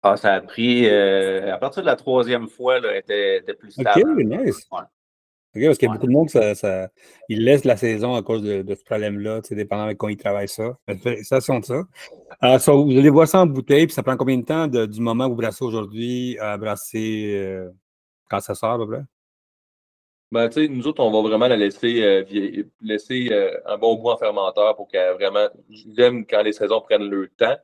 Ah, 0.04 0.18
ça 0.18 0.36
a 0.36 0.42
pris, 0.42 0.88
euh, 0.88 1.54
à 1.54 1.58
partir 1.58 1.84
de 1.84 1.88
la 1.88 1.96
troisième 1.96 2.48
fois, 2.48 2.78
elle 2.78 2.98
était, 2.98 3.54
plus 3.54 3.72
stable. 3.72 4.12
OK, 4.14 4.24
nice 4.24 4.68
parce 5.54 5.78
qu'il 5.78 5.88
y 5.88 5.92
a 5.92 5.94
beaucoup 5.94 6.08
de 6.08 6.12
monde, 6.12 6.30
ça, 6.30 6.56
ça, 6.56 6.90
ils 7.28 7.44
laissent 7.44 7.66
la 7.66 7.76
saison 7.76 8.16
à 8.16 8.22
cause 8.22 8.42
de, 8.42 8.64
ce 8.74 8.84
problème-là, 8.84 9.42
dépendant 9.52 9.88
de 9.88 9.94
quand 9.94 10.08
ils 10.08 10.18
travaillent 10.18 10.48
ça. 10.48 10.78
Ça, 11.24 11.42
c'est 11.42 11.66
ça. 11.66 11.84
Euh, 12.44 12.58
vous 12.68 12.98
allez 12.98 13.10
voir 13.10 13.28
ça 13.28 13.42
en 13.42 13.46
bouteille, 13.46 13.86
puis 13.86 13.94
ça 13.94 14.04
prend 14.04 14.16
combien 14.16 14.38
de 14.38 14.46
temps 14.46 14.68
du 14.68 15.02
moment 15.02 15.26
où 15.26 15.32
vous 15.32 15.36
brassez 15.36 15.64
aujourd'hui 15.64 16.38
à 16.40 16.58
brasser 16.58 17.34
euh, 17.36 17.70
quand 18.30 18.40
ça 18.40 18.56
sort 18.56 18.72
à 18.72 18.78
peu 18.78 18.88
près? 18.88 19.04
Ben, 20.32 20.48
tu 20.48 20.62
sais, 20.62 20.68
nous 20.70 20.88
autres, 20.88 21.04
on 21.04 21.12
va 21.12 21.28
vraiment 21.28 21.50
la 21.50 21.58
laisser, 21.58 22.02
euh, 22.02 22.24
laisser 22.80 23.30
un 23.66 23.78
bon 23.78 23.96
bout 23.96 24.12
en 24.12 24.18
fermenteur 24.18 24.78
pour 24.78 24.88
qu'elle 24.88 25.16
vraiment. 25.16 25.50
J'aime 25.70 26.26
quand 26.26 26.42
les 26.42 26.54
saisons 26.54 26.80
prennent 26.80 27.10
le 27.10 27.28
temps. 27.28 27.58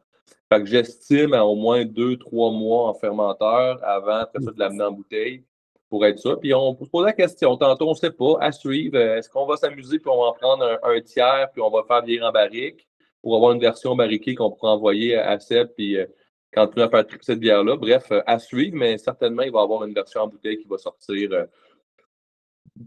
Fait 0.52 0.60
que 0.60 0.66
j'estime 0.66 1.34
à 1.34 1.46
au 1.46 1.56
moins 1.56 1.86
deux, 1.86 2.18
trois 2.18 2.52
mois 2.52 2.90
en 2.90 2.94
fermenteur 2.94 3.80
avant, 3.82 4.18
après 4.18 4.44
ça, 4.44 4.52
de 4.52 4.60
l'amener 4.60 4.84
en 4.84 4.92
bouteille 4.92 5.46
pour 5.90 6.06
être 6.06 6.20
ça. 6.20 6.36
Puis 6.38 6.54
on 6.54 6.78
se 6.78 6.90
pose 6.90 7.06
la 7.06 7.14
question. 7.14 7.56
Tantôt, 7.58 7.88
on 7.88 7.92
ne 7.92 7.96
sait 7.96 8.12
pas. 8.12 8.38
À 8.40 8.52
suivre, 8.52 8.98
euh, 8.98 9.18
est-ce 9.18 9.30
qu'on 9.30 9.46
va 9.46 9.58
s'amuser 9.58 10.00
puis 10.00 10.10
on 10.10 10.22
va 10.22 10.28
en 10.28 10.34
prendre 10.34 10.80
un, 10.84 11.02
tiers 11.02 11.50
puis 11.52 11.62
on 11.62 11.70
va 11.70 11.84
faire 11.88 12.04
bien 12.04 12.24
en 12.28 12.32
barrique 12.32 12.88
pour 13.22 13.36
avoir 13.36 13.54
une 13.54 13.62
version 13.62 13.96
barriquée 13.96 14.36
qu'on 14.36 14.52
pourra 14.52 14.74
envoyer 14.74 15.16
à 15.16 15.40
Seb 15.40 15.70
puis 15.76 15.98
euh, 15.98 16.06
continuer 16.54 16.86
à 16.86 16.90
faire 16.90 17.06
cette 17.22 17.40
bière-là. 17.40 17.78
Bref, 17.78 18.12
euh, 18.12 18.22
à 18.26 18.40
suivre, 18.40 18.76
mais 18.76 18.98
certainement, 18.98 19.44
il 19.44 19.52
va 19.52 19.62
y 19.62 19.64
avoir 19.64 19.84
une 19.84 19.94
version 19.94 20.22
en 20.22 20.28
bouteille 20.28 20.58
qui 20.58 20.68
va 20.68 20.78
sortir 20.78 21.48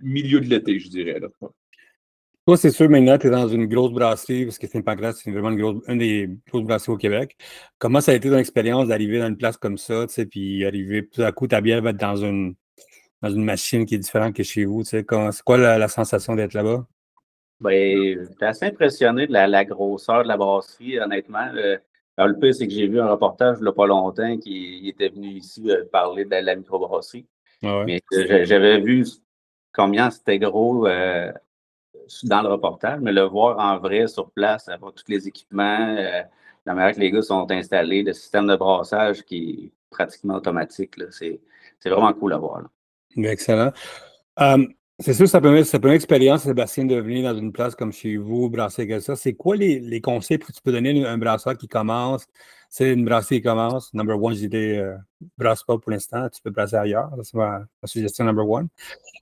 milieu 0.03 0.41
de 0.41 0.47
l'été, 0.47 0.79
je 0.79 0.89
dirais. 0.89 1.21
Toi, 2.47 2.57
c'est 2.57 2.71
sûr, 2.71 2.89
maintenant, 2.89 3.19
tu 3.19 3.27
es 3.27 3.31
dans 3.31 3.49
une 3.49 3.67
grosse 3.67 3.93
brasserie, 3.93 4.45
parce 4.45 4.59
que 4.59 4.67
Saint-Pancras, 4.67 5.13
c'est 5.15 5.31
vraiment 5.31 5.51
une, 5.51 5.61
grosse, 5.61 5.87
des 5.89 6.31
grosses 6.49 6.65
brasseries 6.65 6.93
au 6.93 6.97
Québec. 6.97 7.37
Comment 7.79 8.01
ça 8.01 8.13
a 8.13 8.15
été 8.15 8.31
ton 8.31 8.39
expérience 8.39 8.89
d'arriver 8.89 9.19
dans 9.19 9.29
une 9.29 9.37
place 9.37 9.57
comme 9.57 9.79
ça, 9.79 10.07
tu 10.07 10.15
sais, 10.15 10.27
puis 10.27 10.65
arriver 10.65 11.07
tout 11.07 11.23
à 11.23 11.33
coup, 11.33 11.47
ta 11.47 11.61
bière 11.61 11.83
va 11.83 11.91
être 11.91 11.97
dans 11.97 12.17
une, 12.17 12.55
dans 13.23 13.31
une 13.31 13.45
machine 13.45 13.85
qui 13.87 13.97
est 13.97 13.99
différente 13.99 14.35
que 14.35 14.43
chez 14.43 14.65
vous. 14.65 14.85
C'est 14.85 15.05
quoi 15.05 15.57
la, 15.57 15.89
sensation 15.89 16.35
d'être 16.35 16.55
là-bas? 16.55 16.87
Ben, 17.61 18.27
j'étais 18.27 18.47
assez 18.47 18.67
impressionné 18.67 19.27
de 19.27 19.33
la, 19.33 19.65
grosseur 19.65 20.23
de 20.23 20.29
la 20.29 20.37
brasserie, 20.37 20.99
honnêtement. 20.99 21.47
Le, 21.53 21.79
le 22.19 22.39
pire, 22.39 22.55
c'est 22.55 22.67
que 22.67 22.73
j'ai 22.73 22.87
vu 22.87 23.01
un 23.01 23.11
reportage 23.11 23.59
il 23.61 23.63
n'y 23.63 23.69
a 23.69 23.73
pas 23.73 23.87
longtemps 23.87 24.37
qui 24.39 24.89
était 24.89 25.09
venu 25.09 25.29
ici 25.29 25.71
euh, 25.71 25.85
parler 25.91 26.25
de 26.25 26.31
la, 26.31 26.57
microbrasserie. 26.57 27.27
Ah 27.63 27.83
Mais 27.87 28.01
euh, 28.15 28.45
j'avais 28.45 28.81
vu 28.81 29.05
combien 29.75 30.11
c'était 30.11 30.39
gros 30.39 30.87
euh, 30.87 31.31
dans 32.25 32.43
le 32.43 32.49
reportage, 32.49 33.01
mais 33.01 33.13
le 33.13 33.23
voir 33.23 33.59
en 33.59 33.79
vrai 33.79 34.07
sur 34.07 34.31
place, 34.31 34.69
avoir 34.69 34.95
tous 34.95 35.05
les 35.09 35.29
équipements, 35.29 35.95
la 36.67 36.75
manière 36.75 36.95
que 36.95 37.01
les 37.01 37.11
gars 37.11 37.23
sont 37.23 37.51
installés, 37.51 38.03
le 38.03 38.13
système 38.15 38.47
de 38.47 38.57
brassage 38.57 39.23
qui 39.25 39.67
est 39.67 39.73
pratiquement 39.91 40.35
automatique, 40.35 40.95
c'est 41.11 41.41
vraiment 41.85 42.13
cool 42.15 42.33
à 42.33 42.39
voir. 42.39 42.63
Excellent. 43.17 43.73
Hum, 44.37 44.73
c'est 44.99 45.15
sûr, 45.15 45.29
ça 45.29 45.41
permet, 45.41 45.65
ça 45.65 45.79
permet 45.79 45.95
une 45.95 45.97
expérience, 45.97 46.43
Sébastien, 46.43 46.85
de 46.85 46.97
venir 46.97 47.33
dans 47.33 47.39
une 47.39 47.53
place 47.53 47.75
comme 47.75 47.93
chez 47.93 48.17
vous, 48.19 48.51
brasser 48.51 48.87
comme 48.87 49.01
ça. 49.01 49.17
C'est 49.17 49.33
quoi 49.33 49.57
les, 49.57 49.81
les, 49.81 50.01
conseils 50.03 50.39
que 50.39 50.53
tu 50.53 50.61
peux 50.63 50.73
donner 50.73 51.07
à 51.07 51.11
un 51.11 51.19
brasseur 51.19 51.57
qui 51.57 51.69
commence? 51.69 52.27
C'est 52.69 52.93
une 52.93 53.05
brasserie 53.05 53.37
qui 53.37 53.47
commence. 53.47 53.93
Number 53.95 54.23
one, 54.23 54.35
j'ai 54.35 54.49
dit, 54.49 54.57
euh, 54.57 54.95
brasse 55.39 55.65
pas 55.65 55.79
pour 55.79 55.91
l'instant, 55.91 56.29
tu 56.29 56.43
peux 56.43 56.51
brasser 56.51 56.77
ailleurs. 56.77 57.11
C'est 57.23 57.35
ma, 57.35 57.63
suggestion 57.85 58.25
number 58.25 58.49
one. 58.49 58.69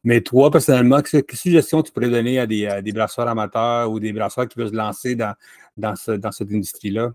Mais 0.05 0.21
toi, 0.21 0.51
personnellement, 0.51 1.01
quelle 1.03 1.25
suggestion 1.33 1.83
tu 1.83 1.93
pourrais 1.93 2.11
donner 2.11 2.41
à 2.41 2.47
des, 2.47 2.81
des 2.83 2.93
brasseurs 2.93 3.29
amateurs 3.29 3.91
ou 3.91 4.01
des 4.01 4.13
brasseurs 4.13 4.49
qui 4.49 4.59
veulent 4.59 4.71
se 4.71 4.75
lancer 4.75 5.15
dans, 5.15 5.35
dans, 5.77 5.97
ce, 5.97 6.13
dans 6.13 6.33
cette 6.33 6.51
industrie-là? 6.51 7.15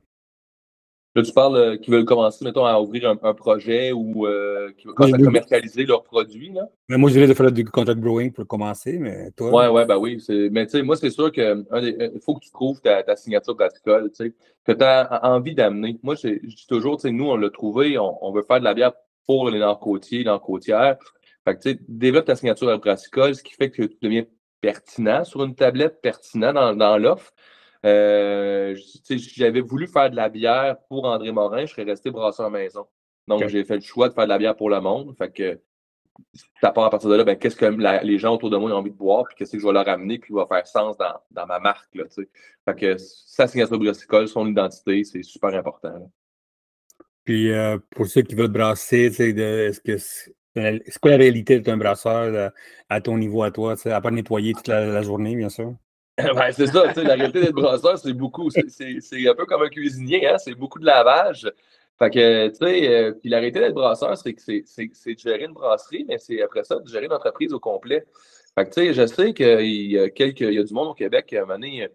Là, 1.15 1.22
tu 1.22 1.32
parles 1.32 1.55
euh, 1.58 1.77
qui 1.77 1.91
veulent 1.91 2.05
commencer, 2.05 2.43
mettons, 2.43 2.65
à 2.65 2.79
ouvrir 2.79 3.08
un, 3.08 3.34
projet 3.36 3.91
ou 3.91 4.25
euh, 4.25 4.72
qui 4.75 4.88
veulent 4.88 4.96
commencer 4.96 5.13
à 5.13 5.25
commercialiser 5.25 5.86
leurs 5.86 6.03
produits. 6.03 6.51
Là? 6.51 6.67
Mais 6.89 6.98
moi, 6.98 7.10
je 7.10 7.13
dirais 7.13 7.27
de 7.27 7.36
faire 7.36 7.51
du 7.51 7.63
contract 7.65 8.00
brewing 8.00 8.32
pour 8.32 8.48
commencer, 8.48 8.98
mais 8.98 9.29
toi. 9.32 9.51
Oui, 9.53 9.65
oui, 9.72 9.86
ben 9.86 9.98
oui. 9.98 10.50
Mais 10.51 10.65
tu 10.65 10.72
sais, 10.72 10.82
moi, 10.82 10.96
c'est 10.96 11.12
sûr 11.12 11.32
qu'il 11.32 11.43
euh, 11.43 12.10
faut 12.25 12.34
que 12.34 12.43
tu 12.43 12.50
trouves 12.50 12.82
ta, 12.82 13.03
ta 13.03 13.15
signature 13.15 13.53
brassicole, 13.53 14.10
tu 14.10 14.25
sais, 14.25 14.34
que 14.65 14.72
tu 14.72 14.84
as 14.84 15.20
envie 15.24 15.53
d'amener. 15.53 16.00
Moi, 16.01 16.15
je, 16.15 16.29
dis 16.29 16.65
toujours, 16.67 16.98
tu 16.98 17.03
sais, 17.03 17.12
nous, 17.12 17.29
on 17.29 17.36
l'a 17.36 17.51
trouvé, 17.51 18.00
on, 18.00 18.32
veut 18.32 18.43
faire 18.43 18.60
de 18.60 18.63
la 18.63 18.74
bière 18.74 18.93
pour 19.27 19.51
les 19.51 19.60
nord-côtiers, 19.60 20.24
nord-côtières. 20.24 20.98
Fait 21.46 21.55
que 21.55 21.62
tu 21.62 21.72
sais, 21.74 21.79
développe 21.88 22.25
ta 22.25 22.36
signature 22.36 22.75
brassicole, 22.79 23.36
ce 23.36 23.43
qui 23.43 23.53
fait 23.53 23.70
que 23.70 23.84
tu 23.84 23.98
deviens 24.01 24.25
pertinent 24.62 25.24
sur 25.25 25.43
une 25.43 25.53
tablette, 25.53 26.01
pertinent 26.01 26.53
dans, 26.53 26.74
dans 26.75 26.98
l'offre. 26.98 27.34
Euh, 27.86 28.75
j'avais 29.10 29.62
voulu 29.62 29.88
faire 29.88 30.10
de 30.10 30.16
la 30.16 30.30
bière 30.30 30.78
pour 30.88 31.06
André 31.06 31.32
Morin, 31.32 31.66
je 31.66 31.72
serais 31.74 31.84
resté 31.84 32.12
brasseur 32.12 32.50
maison. 32.50 32.88
Donc, 33.28 33.48
j'ai 33.48 33.63
fait 33.63 33.75
le 33.75 33.82
choix 33.82 34.10
de 34.10 34.13
faire 34.13 34.25
de 34.25 34.30
la 34.30 34.38
bière 34.38 34.56
pour 34.56 34.70
le 34.70 34.80
monde. 34.82 35.16
Fait 35.18 35.32
que 35.32 35.60
ça 36.62 36.72
part 36.72 36.86
à 36.86 36.90
partir 36.90 37.10
de 37.10 37.16
là, 37.16 37.24
ben, 37.24 37.38
qu'est-ce 37.38 37.56
que 37.56 37.66
les 37.66 38.18
gens 38.18 38.36
autour 38.36 38.50
de 38.50 38.58
moi 38.58 38.72
ont 38.72 38.75
envie 38.75 38.92
de 38.92 38.96
boire, 38.96 39.25
puis 39.25 39.36
qu'est-ce 39.36 39.54
que 39.54 39.60
je 39.60 39.66
vais 39.66 39.74
leur 39.74 39.88
amener, 39.88 40.20
puis 40.20 40.34
va 40.34 40.46
faire 40.46 40.68
sens 40.68 40.96
dans, 40.98 41.46
ma 41.48 41.60
marque. 41.60 41.94
Là, 41.96 42.04
fait 42.10 42.75
que 42.75 42.98
sa 42.98 43.48
signature 43.48 43.80
brassicole, 43.80 44.28
son 44.28 44.48
identité, 44.48 45.04
c'est 45.04 45.24
super 45.24 45.54
important. 45.56 46.12
Puis 47.24 47.52
euh, 47.52 47.78
pour 47.92 48.08
ceux 48.08 48.22
qui 48.22 48.36
veulent 48.36 48.48
brasser, 48.50 49.06
est-ce 49.06 49.80
que 49.80 49.98
c'est 49.98 51.00
quoi 51.02 51.12
la 51.12 51.18
réalité 51.18 51.60
d'un 51.60 51.78
brasseur 51.78 52.52
à 52.90 53.02
ton 53.02 53.18
niveau 53.18 53.44
à 53.44 53.52
toi, 53.52 53.75
à 53.86 54.02
part 54.02 54.12
nettoyer 54.12 54.54
toute 54.54 54.68
la 54.68 55.02
journée, 55.02 55.36
bien 55.36 55.50
sûr? 55.50 55.74
Ben, 56.17 56.51
c'est 56.51 56.67
ça, 56.67 56.93
la 56.96 57.15
réalité 57.15 57.41
d'être 57.41 57.55
brasseur, 57.55 57.98
c'est 57.98 58.13
beaucoup, 58.13 58.50
c'est 58.51 59.27
un 59.27 59.34
peu 59.34 59.46
comme 59.46 59.63
un 59.63 59.70
cuisinier, 59.70 60.27
hein, 60.27 60.38
c'est 60.38 60.53
beaucoup 60.53 60.77
de 60.77 60.86
lavage. 60.86 61.51
Fait 61.98 62.10
que, 62.12 62.50
tu 62.50 62.55
sais, 62.55 62.88
euh, 62.88 63.12
puis 63.13 63.29
la 63.29 63.38
réalité 63.38 63.60
d'être 63.60 63.74
brasseur, 63.74 64.15
c'est 64.17 64.34
que 64.34 64.41
c'est 64.41 65.13
de 65.13 65.20
gérer 65.20 65.46
une 65.46 65.53
brasserie, 65.53 66.05
mais 66.07 66.20
c'est 66.20 66.42
après 66.42 66.64
ça 66.64 66.79
de 66.79 66.88
gérer 66.88 67.05
une 67.05 67.14
entreprise 67.14 67.51
au 67.53 67.59
complet. 67.59 68.05
Fait 68.55 68.66
que, 68.66 68.70
tu 68.70 68.81
sais, 68.81 68.94
je 68.94 69.05
sais 69.07 69.33
qu'il 69.33 69.92
y 69.92 69.98
a 69.98 70.09
quelques, 70.09 70.42
il 70.42 70.53
y 70.53 70.59
a 70.59 70.64
du 70.64 70.74
monde 70.74 70.90
au 70.90 70.94
Québec, 70.94 71.33
à 71.33 71.38
un 71.38 71.42
moment 71.42 71.53
donné, 71.55 71.90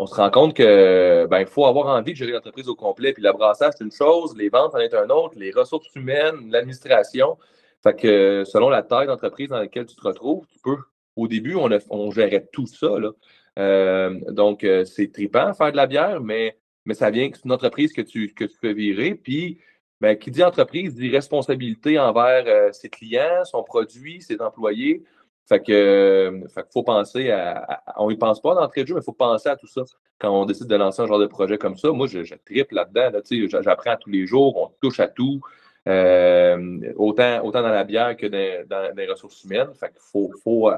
on 0.00 0.06
se 0.06 0.14
rend 0.16 0.30
compte 0.30 0.54
que, 0.56 1.26
ben, 1.30 1.46
faut 1.46 1.66
avoir 1.66 1.86
envie 1.86 2.12
de 2.12 2.16
gérer 2.16 2.32
l'entreprise 2.32 2.68
au 2.68 2.74
complet. 2.74 3.12
Puis 3.12 3.22
la 3.22 3.32
brassage, 3.32 3.74
c'est 3.78 3.84
une 3.84 3.92
chose, 3.92 4.36
les 4.36 4.48
ventes 4.48 4.74
en 4.74 4.78
est 4.78 4.94
un 4.94 5.08
autre, 5.10 5.34
les 5.36 5.52
ressources 5.52 5.94
humaines, 5.94 6.50
l'administration. 6.50 7.38
Fait 7.84 7.94
que, 7.94 8.42
selon 8.44 8.70
la 8.70 8.82
taille 8.82 9.06
d'entreprise 9.06 9.50
dans 9.50 9.58
laquelle 9.58 9.86
tu 9.86 9.94
te 9.94 10.02
retrouves, 10.02 10.46
tu 10.48 10.58
peux, 10.64 10.78
au 11.14 11.28
début, 11.28 11.54
on, 11.54 11.68
on 11.90 12.10
gérait 12.10 12.48
tout 12.52 12.66
ça, 12.66 12.98
là. 12.98 13.10
Euh, 13.58 14.18
donc, 14.30 14.64
euh, 14.64 14.84
c'est 14.84 15.12
trippant 15.12 15.52
faire 15.54 15.72
de 15.72 15.76
la 15.76 15.86
bière, 15.86 16.20
mais, 16.20 16.56
mais 16.84 16.94
ça 16.94 17.10
vient 17.10 17.30
que 17.30 17.36
c'est 17.36 17.44
une 17.44 17.52
entreprise 17.52 17.92
que 17.92 18.02
tu, 18.02 18.32
que 18.34 18.44
tu 18.44 18.56
peux 18.60 18.72
virer. 18.72 19.14
Puis, 19.14 19.60
ben, 20.00 20.16
qui 20.16 20.30
dit 20.30 20.42
entreprise 20.42 20.94
dit 20.94 21.10
responsabilité 21.10 21.98
envers 21.98 22.44
euh, 22.46 22.72
ses 22.72 22.88
clients, 22.88 23.44
son 23.44 23.62
produit, 23.62 24.22
ses 24.22 24.40
employés. 24.40 25.04
Fait 25.48 25.60
que, 25.60 26.40
faut 26.72 26.82
penser 26.82 27.30
à, 27.30 27.82
On 27.96 28.10
n'y 28.10 28.16
pense 28.16 28.40
pas 28.40 28.54
d'entrée 28.54 28.82
de 28.82 28.88
jeu, 28.88 28.94
mais 28.94 29.00
il 29.00 29.04
faut 29.04 29.12
penser 29.12 29.48
à 29.48 29.56
tout 29.56 29.66
ça 29.66 29.82
quand 30.18 30.30
on 30.30 30.46
décide 30.46 30.68
de 30.68 30.76
lancer 30.76 31.02
un 31.02 31.06
genre 31.06 31.18
de 31.18 31.26
projet 31.26 31.58
comme 31.58 31.76
ça. 31.76 31.90
Moi, 31.90 32.06
je, 32.06 32.22
je 32.22 32.34
là-dedans. 32.70 33.10
Là, 33.10 33.60
J'apprends 33.62 33.96
tous 33.96 34.10
les 34.10 34.26
jours, 34.26 34.56
on 34.56 34.72
touche 34.80 35.00
à 35.00 35.08
tout. 35.08 35.40
autant, 35.86 37.44
autant 37.44 37.62
dans 37.62 37.68
la 37.68 37.84
bière 37.84 38.16
que 38.16 38.26
dans, 38.64 38.96
les 38.96 39.06
ressources 39.06 39.42
humaines. 39.44 39.74
Fait 39.74 39.88
qu'il 39.88 40.00
faut, 40.00 40.30
faut, 40.42 40.70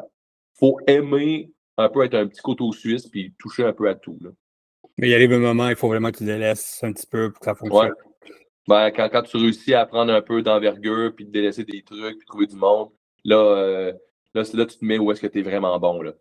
faut 0.54 0.78
aimer 0.87 1.53
un 1.76 1.88
peu 1.88 2.04
être 2.04 2.14
un 2.14 2.26
petit 2.26 2.40
couteau 2.40 2.72
suisse 2.72 3.06
puis 3.06 3.34
toucher 3.38 3.64
un 3.64 3.72
peu 3.72 3.88
à 3.88 3.94
tout. 3.94 4.18
Là. 4.20 4.30
Mais 4.98 5.08
il 5.08 5.14
arrive 5.14 5.32
un 5.32 5.38
moment, 5.38 5.68
il 5.68 5.76
faut 5.76 5.88
vraiment 5.88 6.10
que 6.10 6.18
tu 6.18 6.24
délaisses 6.24 6.82
un 6.82 6.92
petit 6.92 7.06
peu 7.06 7.32
pour 7.32 7.40
que 7.40 7.46
ça 7.46 7.54
fonctionne. 7.54 7.92
Ben, 8.66 8.90
quand, 8.90 9.08
quand, 9.10 9.22
tu 9.22 9.37
réussis 9.37 9.74
à 9.74 9.84
prendre 9.84 10.12
un 10.12 10.22
peu 10.22 10.40
d'envergure, 10.40 11.12
puis 11.14 11.26
de 11.26 11.30
délaisser 11.30 11.64
des 11.64 11.82
trucs, 11.82 12.18
puis 12.18 12.26
trouver 12.26 12.46
du 12.46 12.56
monde, 12.56 12.88
là, 13.24 13.37
euh, 13.37 13.92
là, 14.34 14.42
là, 14.54 14.66
tu 14.66 14.78
te 14.78 14.84
mets 14.84 14.98
où 14.98 15.10
est-ce 15.12 15.20
que 15.20 15.26
tu 15.26 15.40
es 15.40 15.42
vraiment 15.42 15.78
bon. 15.78 16.00
Là. 16.00 16.12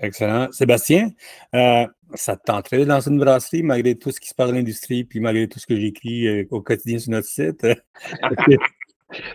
Excellent. 0.00 0.50
Sébastien, 0.52 1.10
euh, 1.54 1.86
ça 2.14 2.36
te 2.36 2.42
tenterait 2.44 2.84
dans 2.84 3.00
une 3.00 3.18
brasserie, 3.18 3.62
malgré 3.62 3.96
tout 3.96 4.10
ce 4.10 4.20
qui 4.20 4.28
se 4.28 4.34
passe 4.34 4.48
dans 4.48 4.56
l'industrie, 4.56 5.04
puis 5.04 5.20
malgré 5.20 5.48
tout 5.48 5.58
ce 5.58 5.66
que 5.66 5.76
j'écris 5.76 6.26
euh, 6.26 6.44
au 6.50 6.60
quotidien 6.60 6.98
sur 6.98 7.12
notre 7.12 7.28
site? 7.28 7.66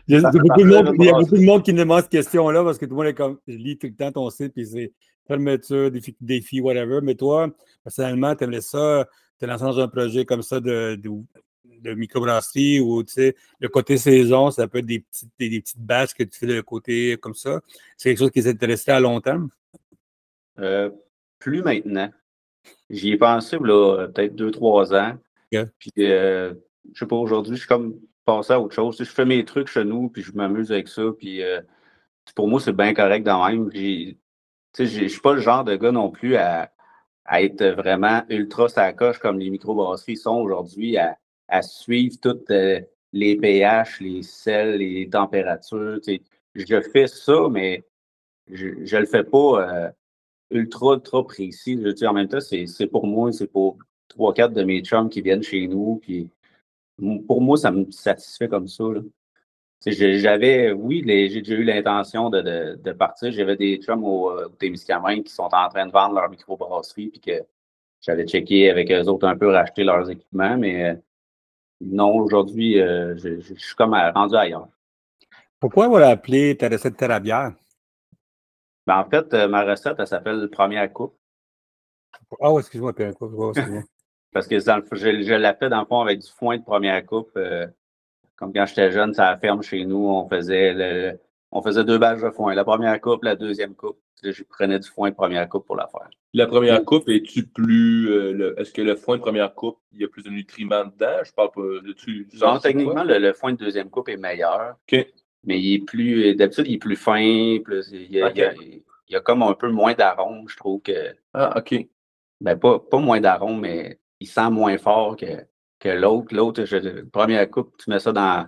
Il 0.08 0.20
y, 0.20 0.26
a 0.26 0.32
beaucoup 0.32 0.64
de 0.64 1.46
monde, 1.46 1.64
qui 1.64 1.74
me 1.74 1.80
demande 1.80 2.02
cette 2.02 2.10
question-là 2.10 2.64
parce 2.64 2.78
que 2.78 2.86
tout 2.86 2.92
le 2.92 2.98
monde 2.98 3.08
est 3.08 3.14
comme, 3.14 3.40
je 3.48 3.56
lis 3.56 3.78
tout 3.78 3.88
le 3.88 3.96
temps 3.96 4.12
ton 4.12 4.30
site, 4.30 4.54
puis 4.54 4.66
c'est 4.66 4.94
fermeture, 5.28 5.92
défi, 5.92 6.16
défi, 6.22 6.62
whatever. 6.62 7.00
Mais 7.02 7.16
toi, 7.16 7.50
personnellement, 7.84 8.36
tu 8.36 8.44
aimerais 8.44 8.62
ça, 8.62 9.08
te 9.40 9.46
lancer 9.46 9.64
dans 9.64 9.80
un 9.80 9.88
projet 9.88 10.26
comme 10.26 10.42
ça 10.42 10.60
de, 10.60 10.96
de, 10.96 11.94
microbrasserie 11.94 12.80
ou, 12.80 13.04
tu 13.04 13.14
sais, 13.14 13.36
le 13.60 13.68
côté 13.68 13.98
saison, 13.98 14.50
ça 14.50 14.68
peut 14.68 14.80
être 14.80 14.86
des 14.86 15.02
petites, 15.02 15.30
des, 15.38 15.62
petites 15.62 15.80
bâches 15.80 16.14
que 16.14 16.24
tu 16.24 16.40
fais 16.40 16.48
de 16.48 16.62
côté 16.62 17.18
comme 17.18 17.36
ça. 17.36 17.62
C'est 17.98 18.10
quelque 18.10 18.20
chose 18.20 18.32
qui 18.32 18.44
t'intéresserait 18.44 18.94
à 18.94 19.00
long 19.00 19.22
terme? 19.22 19.50
Euh, 20.60 20.90
plus 21.38 21.62
maintenant. 21.62 22.10
J'y 22.90 23.12
ai 23.12 23.18
pensé, 23.18 23.58
là, 23.62 24.08
peut-être 24.08 24.36
deux, 24.36 24.52
trois 24.52 24.94
ans. 24.94 25.18
Puis, 25.52 25.92
euh, 26.00 26.54
je 26.94 27.00
sais 27.00 27.06
pas, 27.06 27.16
aujourd'hui, 27.16 27.56
je 27.56 27.60
suis 27.60 27.68
comme 27.68 28.00
passer 28.26 28.54
à 28.54 28.60
autre 28.60 28.74
chose. 28.76 28.98
je 28.98 29.04
fais 29.06 29.26
mes 29.26 29.46
trucs 29.46 29.68
chez 29.68 29.84
nous, 29.86 30.10
puis 30.10 30.22
je 30.22 30.34
m'amuse 30.34 30.72
avec 30.72 30.88
ça. 30.88 31.04
Puis 31.18 31.44
euh, 31.44 31.62
pour 32.36 32.48
moi, 32.48 32.60
c'est 32.60 32.74
bien 32.74 32.94
correct 32.94 33.24
dans 33.24 33.48
même. 33.48 33.70
Je 33.74 34.84
ne 34.84 35.08
suis 35.08 35.22
pas 35.22 35.34
le 35.34 35.42
genre 35.42 35.64
de 35.64 35.76
gars 35.76 35.92
non 35.92 36.10
plus 36.10 36.36
à, 36.36 36.72
être 37.32 37.66
vraiment 37.66 38.24
ultra 38.30 38.70
sacoche 38.70 39.18
comme 39.18 39.40
les 39.40 39.50
microbrasseries 39.50 40.18
sont 40.18 40.36
aujourd'hui, 40.36 40.98
à, 40.98 41.62
suivre 41.62 42.18
toutes 42.22 42.52
euh, 42.52 42.82
les 43.14 43.36
pH, 43.38 44.00
les 44.02 44.22
sels, 44.24 44.78
les 44.78 45.10
températures. 45.10 46.00
Je 46.56 46.82
fais 46.82 47.08
ça, 47.08 47.48
mais 47.50 47.84
je 48.48 48.68
ne 48.68 49.00
le 49.00 49.06
fais 49.06 49.24
pas 49.24 49.62
euh, 49.62 49.90
ultra, 50.52 50.96
ultra 50.96 51.24
précis. 51.26 51.80
Je 51.82 52.06
en 52.06 52.14
même 52.14 52.28
temps, 52.28 52.40
c'est 52.42 52.88
pour 52.88 53.08
moi, 53.08 53.32
c'est 53.32 53.48
pour 53.48 53.78
trois, 54.08 54.34
quatre 54.34 54.54
de 54.54 54.64
mes 54.64 54.82
chums 54.82 55.10
qui 55.10 55.22
viennent 55.22 55.44
chez 55.44 55.68
nous, 55.68 56.00
puis 56.02 56.30
pour 57.28 57.42
moi, 57.42 57.58
ça 57.58 57.72
me 57.72 57.90
satisfait 57.92 58.48
comme 58.48 58.68
ça. 58.68 58.86
J'avais, 59.86 60.72
oui, 60.72 61.04
j'ai 61.06 61.42
déjà 61.42 61.56
eu 61.56 61.64
l'intention 61.64 62.30
de, 62.30 62.92
partir. 62.94 63.32
J'avais 63.32 63.56
des 63.56 63.78
chums 63.78 64.04
au, 64.04 64.32
euh, 64.32 64.48
au 64.48 64.50
Témiscamingue 64.50 65.24
qui 65.24 65.34
sont 65.34 65.50
en 65.52 65.70
train 65.70 65.86
de 65.86 65.92
vendre 65.92 66.16
leur 66.16 66.30
microbrasserie, 66.30 67.10
puis 67.10 67.20
que 67.20 67.46
j'avais 68.02 68.26
checké 68.26 68.70
avec 68.70 68.92
eux 68.92 69.04
autres 69.08 69.28
un 69.28 69.38
peu, 69.38 69.50
racheter 69.50 69.84
leurs 69.84 70.10
équipements, 70.10 70.58
mais 70.58 70.92
euh, 70.92 70.96
non, 71.82 72.16
aujourd'hui, 72.16 72.80
euh, 72.80 73.16
je, 73.18 73.40
suis 73.42 73.76
comme 73.76 73.94
rendu 73.94 74.36
ailleurs. 74.36 74.68
Pourquoi 75.60 75.88
vous 75.88 75.98
appelé 75.98 76.58
ta 76.58 76.70
recette 76.70 76.98
terrabière? 76.98 77.54
Ben, 78.88 79.00
en 79.00 79.10
fait, 79.10 79.34
ma 79.48 79.64
recette, 79.64 79.96
elle 80.00 80.08
s'appelle 80.08 80.50
Première 80.50 80.92
Coupe. 80.92 81.16
Ah, 82.40 82.52
oh, 82.52 82.60
excuse-moi, 82.60 82.94
Première 82.94 83.16
Coupe. 83.16 83.56
Parce 84.36 84.48
que 84.48 84.60
je, 84.60 84.66
je 84.92 85.34
l'ai 85.34 85.54
fait 85.58 85.70
dans 85.70 85.80
le 85.80 85.86
fond 85.86 86.02
avec 86.02 86.20
du 86.20 86.30
foin 86.30 86.58
de 86.58 86.62
première 86.62 87.06
coupe. 87.06 87.32
Euh, 87.38 87.68
comme 88.36 88.52
quand 88.52 88.66
j'étais 88.66 88.92
jeune, 88.92 89.14
ça 89.14 89.32
la 89.32 89.38
ferme 89.38 89.64
chez 89.64 89.86
nous, 89.86 90.10
on 90.10 90.28
faisait 90.28 91.18
on 91.54 91.62
faisait 91.62 91.86
deux 91.86 91.98
bâches 91.98 92.22
de 92.22 92.30
foin. 92.32 92.54
La 92.54 92.66
première 92.66 93.00
coupe, 93.00 93.24
la 93.24 93.38
deuxième 93.38 93.76
coupe. 93.76 93.98
Je 94.22 94.44
prenais 94.44 94.78
du 94.78 94.90
foin 94.90 95.10
de 95.10 95.16
première 95.16 95.48
coupe 95.48 95.66
pour 95.66 95.78
la 95.78 95.88
faire. 95.88 96.10
La 96.34 96.48
première 96.48 96.84
coupe, 96.84 97.08
est-tu 97.08 97.48
plus. 97.48 98.10
Euh, 98.10 98.54
est-ce 98.58 98.74
que 98.74 98.82
le 98.82 98.98
foin 98.98 99.16
de 99.16 99.22
première 99.22 99.56
coupe, 99.56 99.78
il 99.94 100.02
y 100.02 100.04
a 100.04 100.10
plus 100.10 100.24
de 100.24 100.30
nutriments 100.30 100.84
dedans? 100.84 101.24
Je 101.24 101.32
parle 101.32 101.52
pas 101.52 101.62
de 101.62 101.94
tu, 101.94 102.28
Non, 102.42 102.60
techniquement, 102.60 103.06
le, 103.06 103.32
foin 103.32 103.54
de 103.54 103.58
deuxième 103.58 103.90
coupe 103.90 104.10
est 104.10 104.18
meilleur. 104.18 104.76
OK. 104.92 105.08
Mais 105.46 105.62
il 105.62 105.76
est 105.76 105.86
plus. 105.86 106.36
D'habitude, 106.36 106.68
il 106.68 106.74
est 106.74 106.78
plus 106.78 106.98
fin. 106.98 107.60
Plus, 107.64 107.90
il, 107.94 108.12
y 108.12 108.22
a, 108.22 108.34
il, 108.34 108.84
y 109.08 109.16
a, 109.16 109.22
comme 109.22 109.44
un 109.44 109.54
peu 109.54 109.70
moins 109.70 109.94
d'arôme, 109.94 110.50
je 110.50 110.58
trouve 110.58 110.82
que. 110.82 111.16
Ah, 111.34 111.58
OK. 111.58 111.88
Ben, 112.42 112.58
pas, 112.60 112.80
pas 112.80 113.00
moins 113.00 113.22
d'arôme, 113.22 113.62
mais 113.62 113.98
il 114.20 114.28
sent 114.28 114.50
moins 114.50 114.78
fort 114.78 115.16
que, 115.16 115.46
que 115.80 115.90
l'autre. 115.90 116.34
L'autre, 116.36 116.64
première 117.12 117.50
coupe, 117.50 117.76
tu 117.78 117.90
mets 117.90 118.00
ça 118.00 118.12
dans 118.12 118.48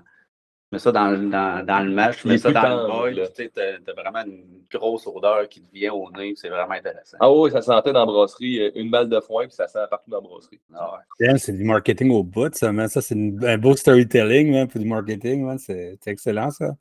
mets 0.71 0.79
ça 0.79 0.91
dans, 0.91 1.29
dans, 1.29 1.65
dans 1.65 1.79
le 1.79 1.91
match, 1.91 2.21
tu 2.21 2.27
mets 2.27 2.37
ça 2.37 2.51
dans 2.51 2.61
le 2.61 2.87
boil, 2.87 3.29
tu 3.33 3.49
as 3.55 3.93
vraiment 3.93 4.25
une 4.25 4.63
grosse 4.69 5.07
odeur 5.07 5.47
qui 5.47 5.61
te 5.61 5.71
vient 5.73 5.93
au 5.93 6.11
nez, 6.11 6.33
c'est 6.35 6.49
vraiment 6.49 6.73
intéressant. 6.73 7.17
Ah 7.21 7.31
oui, 7.31 7.51
ça 7.51 7.61
sentait 7.61 7.93
dans 7.93 8.01
la 8.01 8.05
brasserie, 8.05 8.61
euh, 8.61 8.71
une 8.75 8.91
balle 8.91 9.07
de 9.07 9.19
foin, 9.21 9.45
puis 9.45 9.55
ça 9.55 9.67
sent 9.67 9.79
partout 9.89 10.09
dans 10.09 10.21
la 10.21 10.27
brasserie. 10.27 10.59
Ah 10.75 10.99
c'est 11.37 11.53
du 11.53 11.63
marketing 11.63 12.11
au 12.11 12.23
bout, 12.23 12.53
ça, 12.53 12.71
Ça, 12.89 13.01
c'est 13.01 13.15
un 13.15 13.57
beau 13.57 13.75
storytelling, 13.75 14.51
man, 14.51 14.67
pour 14.67 14.81
du 14.81 14.87
marketing, 14.87 15.57
c'est 15.57 15.99
excellent, 16.05 16.51
ça. 16.51 16.75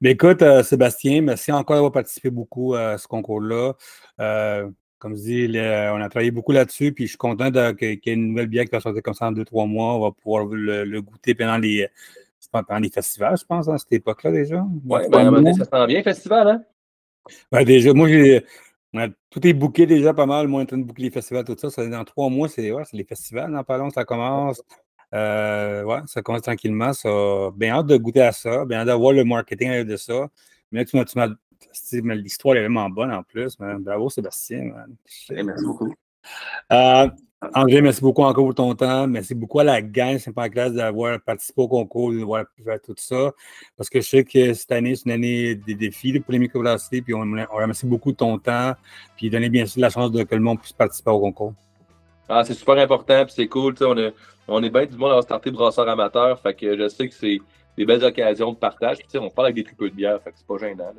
Mais 0.00 0.12
écoute, 0.12 0.40
euh, 0.40 0.62
Sébastien, 0.62 1.20
merci 1.20 1.52
encore 1.52 1.76
d'avoir 1.76 1.92
participé 1.92 2.30
beaucoup 2.30 2.74
à 2.74 2.96
ce 2.96 3.06
concours-là. 3.06 3.74
Euh, 4.18 4.70
comme 5.00 5.16
je 5.16 5.22
dis, 5.22 5.48
on 5.58 6.00
a 6.00 6.08
travaillé 6.08 6.30
beaucoup 6.30 6.52
là-dessus, 6.52 6.92
puis 6.92 7.06
je 7.06 7.10
suis 7.10 7.18
content 7.18 7.50
qu'il 7.74 7.88
y 7.88 8.10
ait 8.10 8.12
une 8.12 8.28
nouvelle 8.28 8.46
bière 8.46 8.64
qui 8.66 8.70
va 8.70 8.80
sortir 8.80 9.02
comme 9.02 9.14
ça 9.14 9.26
en 9.26 9.32
deux, 9.32 9.44
trois 9.44 9.66
mois. 9.66 9.96
On 9.96 10.00
va 10.00 10.12
pouvoir 10.12 10.44
le 10.46 11.00
goûter 11.00 11.34
pendant 11.34 11.58
les 11.58 11.88
pendant 12.50 12.78
les 12.78 12.90
festivals, 12.90 13.36
je 13.38 13.44
pense, 13.44 13.68
à 13.68 13.78
cette 13.78 13.92
époque-là 13.92 14.32
déjà. 14.32 14.64
Oui, 14.86 15.00
ben, 15.10 15.54
ça 15.54 15.64
sent 15.64 15.86
bien, 15.86 16.02
festival, 16.02 16.48
hein? 16.48 16.62
Ben, 17.52 17.64
déjà, 17.64 17.92
moi, 17.92 18.08
j'ai. 18.08 18.44
Tout 19.30 19.46
est 19.46 19.52
booké 19.52 19.86
déjà 19.86 20.12
pas 20.12 20.26
mal. 20.26 20.48
Moi, 20.48 20.62
en 20.62 20.66
train 20.66 20.78
de 20.78 20.82
booker 20.82 21.02
les 21.02 21.10
festivals, 21.10 21.44
tout 21.44 21.56
ça. 21.56 21.70
ça 21.70 21.86
dans 21.86 22.04
trois 22.04 22.28
mois, 22.28 22.48
c'est 22.48 22.72
ouais, 22.72 22.82
les 22.92 23.04
festivals, 23.04 23.54
en 23.54 23.62
parlant, 23.62 23.90
ça 23.90 24.04
commence. 24.04 24.62
Euh, 25.14 25.84
ouais, 25.84 26.00
ça 26.06 26.22
commence 26.22 26.42
tranquillement. 26.42 26.92
Ça. 26.92 27.08
Bien 27.54 27.76
hâte 27.76 27.86
de 27.86 27.96
goûter 27.96 28.22
à 28.22 28.32
ça. 28.32 28.64
Bien 28.64 28.80
hâte 28.80 28.86
d'avoir 28.86 29.12
le 29.12 29.24
marketing 29.24 29.84
de 29.84 29.96
ça. 29.96 30.28
Mais 30.72 30.84
là, 30.92 31.04
tu 31.04 31.18
m'as. 31.18 31.28
L'histoire 31.92 32.56
est 32.56 32.60
vraiment 32.60 32.88
bonne 32.88 33.12
en 33.12 33.22
plus. 33.22 33.56
Bravo, 33.58 34.10
Sébastien. 34.10 34.72
Eh, 35.30 35.42
merci 35.42 35.64
beaucoup. 35.64 35.94
Euh, 36.72 37.08
André, 37.54 37.80
merci 37.80 38.02
beaucoup 38.02 38.22
encore 38.22 38.44
pour 38.44 38.54
ton 38.54 38.74
temps. 38.74 39.06
Merci 39.06 39.34
beaucoup 39.34 39.60
à 39.60 39.64
la 39.64 39.80
gang 39.80 40.18
c'est 40.18 40.32
pas 40.32 40.50
classe 40.50 40.72
d'avoir 40.72 41.18
participé 41.20 41.62
au 41.62 41.68
concours, 41.68 42.12
d'avoir 42.12 42.44
pu 42.54 42.62
faire 42.62 42.80
tout 42.82 42.94
ça. 42.98 43.32
Parce 43.76 43.88
que 43.88 44.00
je 44.00 44.06
sais 44.06 44.24
que 44.24 44.52
cette 44.52 44.70
année, 44.72 44.94
c'est 44.94 45.06
une 45.06 45.12
année 45.12 45.54
des 45.54 45.74
défis 45.74 46.20
pour 46.20 46.32
les 46.32 46.38
microbrasseries. 46.38 47.00
Puis 47.00 47.14
on, 47.14 47.22
on, 47.22 47.56
remercie 47.56 47.86
beaucoup 47.86 48.12
de 48.12 48.16
ton 48.18 48.38
temps. 48.38 48.74
Puis 49.16 49.30
donner 49.30 49.48
bien 49.48 49.64
sûr 49.64 49.80
la 49.80 49.88
chance 49.88 50.12
de 50.12 50.22
que 50.22 50.34
le 50.34 50.42
monde 50.42 50.60
puisse 50.60 50.74
participer 50.74 51.10
au 51.10 51.20
concours. 51.20 51.54
Ah, 52.28 52.44
c'est 52.44 52.54
super 52.54 52.76
important, 52.78 53.24
puis 53.24 53.34
c'est 53.34 53.48
cool. 53.48 53.74
On 53.80 53.96
est, 53.96 54.14
on 54.46 54.62
est 54.62 54.70
bien 54.70 54.86
du 54.86 54.96
monde 54.96 55.12
à 55.12 55.22
starter 55.22 55.50
brasseur 55.50 55.88
amateur. 55.88 56.38
Fait 56.40 56.54
que 56.54 56.76
je 56.76 56.88
sais 56.88 57.08
que 57.08 57.14
c'est 57.14 57.40
des 57.76 57.86
belles 57.86 58.04
occasions 58.04 58.52
de 58.52 58.56
partage. 58.56 58.98
Puis, 58.98 59.18
on 59.18 59.30
parle 59.30 59.46
avec 59.46 59.56
des 59.56 59.64
tripeux 59.64 59.88
de 59.88 59.94
bière, 59.94 60.20
fait 60.22 60.30
que 60.30 60.38
c'est 60.38 60.46
pas 60.46 60.58
gênant. 60.58 60.92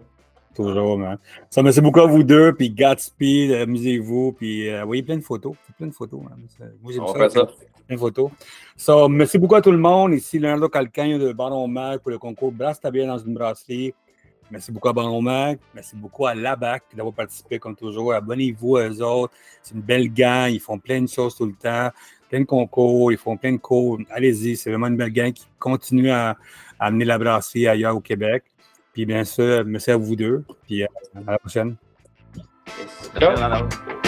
Toujours, 0.55 0.97
man. 0.97 1.17
Ça, 1.49 1.63
merci 1.63 1.79
beaucoup 1.79 2.01
à 2.01 2.05
vous 2.07 2.23
deux, 2.23 2.53
puis 2.53 2.69
Gatsby, 2.69 3.53
amusez-vous, 3.55 4.33
puis 4.33 4.69
euh, 4.69 4.83
voyez 4.83 5.01
plein 5.01 5.15
de 5.15 5.21
photos. 5.21 5.55
Plein 5.77 5.87
de 5.87 5.93
photos, 5.93 6.21
man. 6.21 6.37
Moi, 6.81 6.91
j'aime 6.91 7.05
ça. 7.07 7.29
ça. 7.29 7.47
Plein 7.87 7.95
de 7.95 7.99
photos. 7.99 8.31
So, 8.75 9.07
merci 9.07 9.37
beaucoup 9.37 9.55
à 9.55 9.61
tout 9.61 9.71
le 9.71 9.77
monde. 9.77 10.13
Ici, 10.13 10.39
Leonardo 10.39 10.67
Calcagne 10.67 11.17
de 11.17 11.31
Baron 11.31 11.67
Mag 11.67 11.99
pour 11.99 12.11
le 12.11 12.17
concours 12.17 12.51
Brasse 12.51 12.81
ta 12.81 12.91
bière 12.91 13.07
dans 13.07 13.17
une 13.17 13.33
brasserie. 13.33 13.93
Merci 14.49 14.73
beaucoup 14.73 14.89
à 14.89 14.93
Baron 14.93 15.21
Mag. 15.21 15.57
Merci 15.73 15.95
beaucoup 15.95 16.25
à 16.25 16.35
Labac 16.35 16.83
d'avoir 16.93 17.15
participé, 17.15 17.57
comme 17.57 17.75
toujours. 17.75 18.13
Abonnez-vous 18.13 18.75
à 18.75 18.89
eux 18.89 19.01
autres. 19.01 19.33
C'est 19.63 19.73
une 19.73 19.81
belle 19.81 20.11
gang. 20.11 20.51
Ils 20.51 20.59
font 20.59 20.77
plein 20.77 21.01
de 21.01 21.07
choses 21.07 21.35
tout 21.35 21.45
le 21.45 21.53
temps. 21.53 21.89
Plein 22.29 22.41
de 22.41 22.45
concours. 22.45 23.13
Ils 23.13 23.17
font 23.17 23.37
plein 23.37 23.53
de 23.53 23.57
cours. 23.57 23.99
Allez-y. 24.09 24.57
C'est 24.57 24.69
vraiment 24.69 24.87
une 24.87 24.97
belle 24.97 25.13
gang 25.13 25.31
qui 25.31 25.45
continue 25.57 26.11
à, 26.11 26.31
à 26.77 26.87
amener 26.87 27.05
la 27.05 27.17
brasserie 27.17 27.67
ailleurs 27.67 27.95
au 27.95 28.01
Québec. 28.01 28.43
Puis 28.93 29.05
bien 29.05 29.23
sûr, 29.23 29.63
merci 29.65 29.91
à 29.91 29.97
vous 29.97 30.15
deux. 30.15 30.43
Puis 30.67 30.83
euh, 30.83 30.87
à 31.27 31.31
la 31.31 31.39
prochaine. 31.39 31.75
Ciao. 33.19 34.00